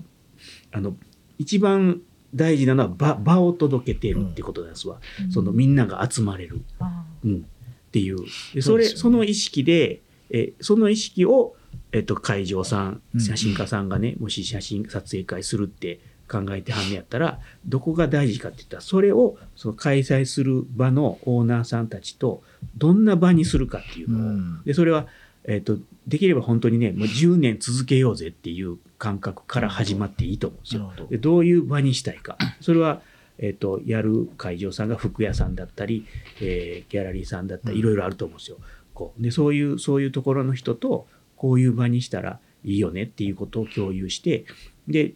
[0.72, 0.96] あの
[1.38, 2.02] 一番
[2.34, 5.00] 大事なのは場場を届けてるってことですわ、
[5.32, 8.18] そのみんなが集まれる、あうん、っていう。
[8.54, 8.90] でそれね。
[8.96, 11.56] その意識でえその意識を、
[11.92, 13.22] えっと、会場さんうん。
[13.22, 22.44] 写真家さんがね、もし写真撮影会するって考えてはんねやったらどこが大事かって言ったらそれをその開催する場のオーナーさんたちと
[22.78, 24.64] どんな場にするかっていうのを、うん。
[24.64, 25.08] でそれは、
[25.44, 30.94] えっとできれば本当にねもう10年続けようぜっていう感覚から始まっていいと思うんですよ。
[30.96, 31.08] ど。
[31.08, 32.38] でどういう場にしたいか。
[32.62, 33.02] それは、
[33.38, 36.06] えっとやる会場さんが服屋さんだったり、
[36.42, 37.80] えーギャラリーさんだったりうん。
[37.80, 38.58] いろいろあると思うんですよ。
[38.94, 44.46] こうでそういうそういうところの人とこういう場にしたらいいよねっていうことを共有して
[44.88, 45.14] で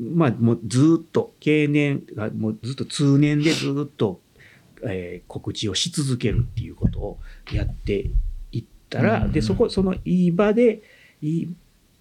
[0.00, 4.20] まあもうずっと経年がもうずっと通年でずっと、
[4.82, 7.18] えー告知をし続けるっていうことを
[7.52, 8.10] やって
[8.52, 10.82] いったら、うんでそこそのいい場で
[11.22, 11.54] いい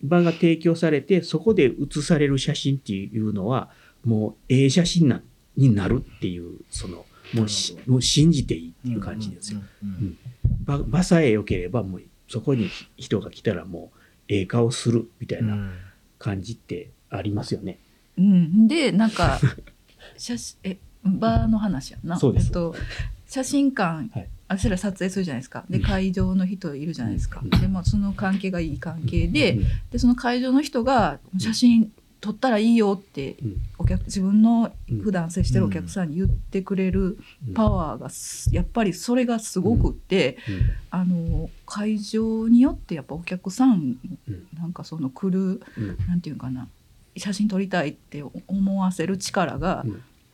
[0.04, 3.70] 場が提供されてそこで写される写真っていうのは
[4.04, 5.22] もうええ写真な
[5.56, 9.62] になるっていうそのもうしもう信じていいっていう感じですよ。
[9.84, 15.72] うんうんさえ良ければもうそこに人が来たらもうええ顔するみたいな
[16.20, 17.80] 感じってありますよね。
[18.18, 19.40] うん、でなんか
[20.18, 22.18] 写真えバーの話やんな。
[22.18, 22.48] そうです。
[22.48, 22.76] えっと、
[23.28, 24.30] 写真館、はい。
[24.48, 25.66] 私ら撮影するじゃないですか。
[25.70, 25.84] でうん。
[25.84, 27.50] 会場の人いるじゃないですか、うん。
[27.50, 29.64] でまあその関係がいい関係で,、うん。
[29.92, 31.92] でその会場の人が写真
[32.22, 33.62] 撮ったらいいよってうん。
[33.80, 35.00] お客自分のうん。
[35.00, 37.18] 普段接してるお客さんに言ってくれる
[37.56, 40.62] パワーがすやっぱりそれがすごくって、うん。
[40.92, 43.98] あの会場によってやっぱお客さん
[44.28, 44.48] うん。
[44.54, 45.98] なんかその来るうん。
[46.08, 46.68] なんていうかな
[47.18, 49.86] 写真撮りたいって思わせる力が、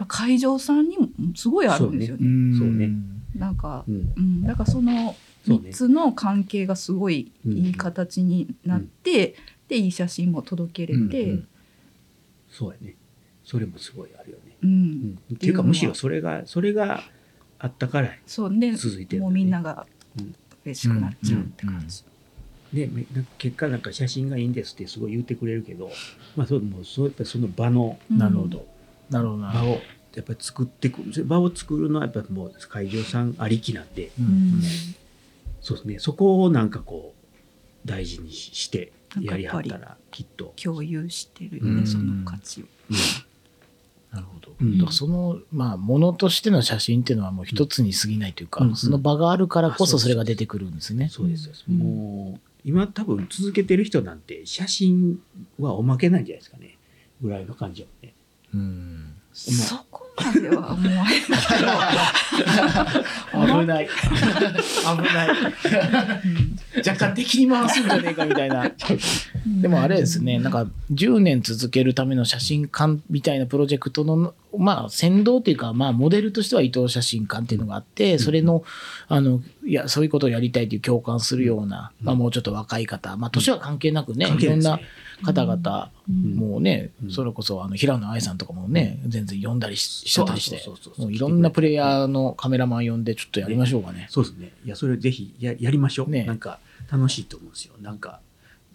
[0.08, 2.26] 会場さんにもすごいあるんですよね。
[2.26, 2.58] うん。
[2.58, 2.90] そうね。
[3.36, 4.14] なんか、うん。
[4.16, 5.16] うん、だからその
[5.46, 5.70] そうね。
[5.70, 9.36] 3つの関係がすごいうんいい形になって、
[9.68, 11.48] でいい写真も届けれて、うん
[12.50, 12.96] そうやね。
[13.44, 14.56] それもすごいあるよね。
[14.64, 14.70] うん。
[14.70, 17.04] うん、っていうかむしろそれがそれが
[17.60, 19.24] あったからそうで続いてるね。
[19.26, 19.86] もうみんなが
[20.18, 20.36] うん。
[20.66, 22.04] 嬉しくなっちゃうって感じ。
[22.74, 25.90] でめなんか結果なんか写真がいいんですってすごい言ってくれるけど、
[26.36, 28.18] まあそうもうそうやっぱりその場のうん。
[28.18, 28.66] なるほど。
[29.10, 29.54] なるほどな。
[29.54, 29.82] 場を
[30.16, 34.28] やっぱり作ってくる場を作るのはやっぱりもう会場さんありきなんで、ううん。
[34.60, 34.62] ん
[35.62, 36.00] そうですね。
[36.00, 40.54] そこをなんかこう大事にししてやりはったらきっと。
[40.62, 41.88] 共有してるよね、うん。
[41.88, 42.66] その価値を。
[42.90, 42.98] うん。
[44.12, 44.78] なるほど、うん。
[44.78, 48.76] だからそのまあものとしての写真っていうのはもう一つに過ぎないというか、うん。
[48.76, 51.10] その場があるからこあそうそれが出てくるんですね。
[51.10, 51.78] そうです、うん。
[51.78, 55.20] もう今多分続けてる人なんて写真
[55.60, 56.78] はおまけなんじゃないですかね。
[57.22, 58.14] ぐらいの感じよね。
[58.54, 59.14] うん。
[59.32, 61.14] そこまでは思わない。
[63.32, 63.88] 危ない。
[63.92, 65.30] 危ない
[66.80, 68.72] 若干敵に回すんじゃねえかみたいな。
[69.62, 78.64] でもあれですねなんか10年続けるための写真館みたいなプロジェクトのまあ先導っていうかまあモデルとしては伊藤写真館っていうのがあってそれの
[79.08, 84.80] あのいやそういうことをやりたいという共感するような、まあ、もうちょっと若い方まあ年は関係なくね、いろんな
[85.24, 86.36] 方々うん。
[86.36, 87.12] もうね、うん。
[87.12, 91.06] それこそあの平野愛さんとかもね、全然呼んだりししちゃったりしてそうそうそうそう。
[91.06, 94.08] もういろんなプレイヤーのカメラマン呼んでちょっとやりましょうかね。
[94.10, 94.52] そうですね。
[94.66, 96.10] いや、それぜひややりましょう。
[96.10, 96.24] ね。
[96.24, 96.60] なんか
[96.92, 97.74] 楽しいと思うんですよ。
[97.82, 98.22] なんか、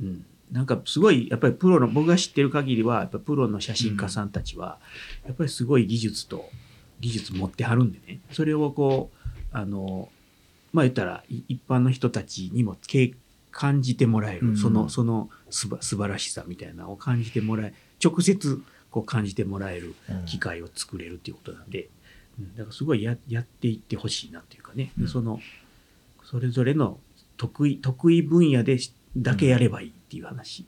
[0.00, 0.24] うん。
[0.52, 4.78] なんかすごい、やっぱりプロの、僕が知ってる限りは、やっぱプロの写真家さんたちは、
[5.26, 6.48] やっぱりすごい技術と、
[7.00, 8.20] 技術持ってはるんでね。
[8.30, 10.10] それをこう、あの、
[10.72, 13.14] まあ言ったら、い一般の人たちにもけ
[13.50, 18.62] 感じてもらえる、うんその、そのすば素晴らしさみたいなのを感じてもらえ、直接
[18.94, 21.88] こう感じてもらえるうん機会を作れるっていうことなんで、
[22.38, 25.40] うん、だからすごいややっていってほしいなっていうかね、でうんその
[26.22, 27.00] それぞれの
[27.36, 30.66] 得意得意分野でしだけやればいいっていう話。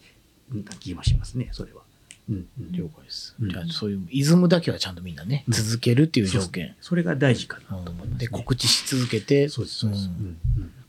[0.53, 1.83] な気もしますねそれは。
[2.29, 2.73] うんうん。
[2.73, 3.35] 了解です。
[3.41, 3.51] うん。
[3.51, 5.55] じゃあそういうイズムだけはちゃんとみんなね、うん。
[5.55, 6.77] 続けるっていう条件。
[6.81, 8.19] それが大事かなうんと思います、ね。
[8.19, 10.39] で告知し続けて、そうですそうです、ううん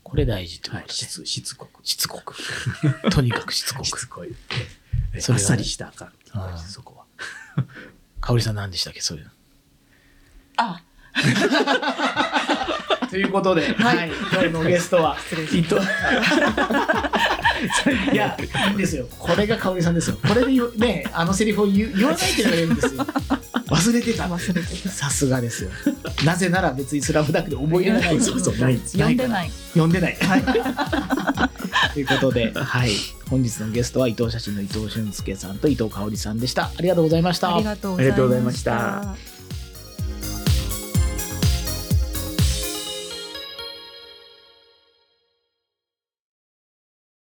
[0.03, 2.35] これ大事ってこはい、とで、しつしつこくしつこく。
[3.11, 3.85] とにかくしつこく。
[3.85, 4.33] しつこい。
[5.13, 6.07] えそあっさりしたらあかん。
[6.07, 6.11] っ
[6.63, 7.05] てそこ
[7.57, 7.65] は。
[8.21, 9.31] 香織さん何でしたっけそういうの。
[10.57, 10.81] あ
[13.09, 15.17] ということで、はい、今日のゲストは、
[15.53, 15.75] 伊藤。
[18.11, 19.07] いや、いいんですよ。
[19.17, 20.17] これが香織さんですよ。
[20.27, 23.05] これでね、あのセリフを言う言わないっていうのがいいんですよ。
[23.69, 24.23] 忘れてた。
[24.25, 25.71] 忘れてたさすがですよ。
[26.25, 29.51] なぜなら別にスラムダンクで覚えられない そうそうない読んでない。
[29.73, 30.17] 読んでない。
[31.93, 32.91] ということで、はい、
[33.29, 36.65] 本日のゲストは伊藤写真の伊藤俊介さんと伊藤香織さんでした。
[36.65, 37.55] ありがとうございました。
[37.55, 37.97] ありがとうご
[38.29, 39.36] ざいました。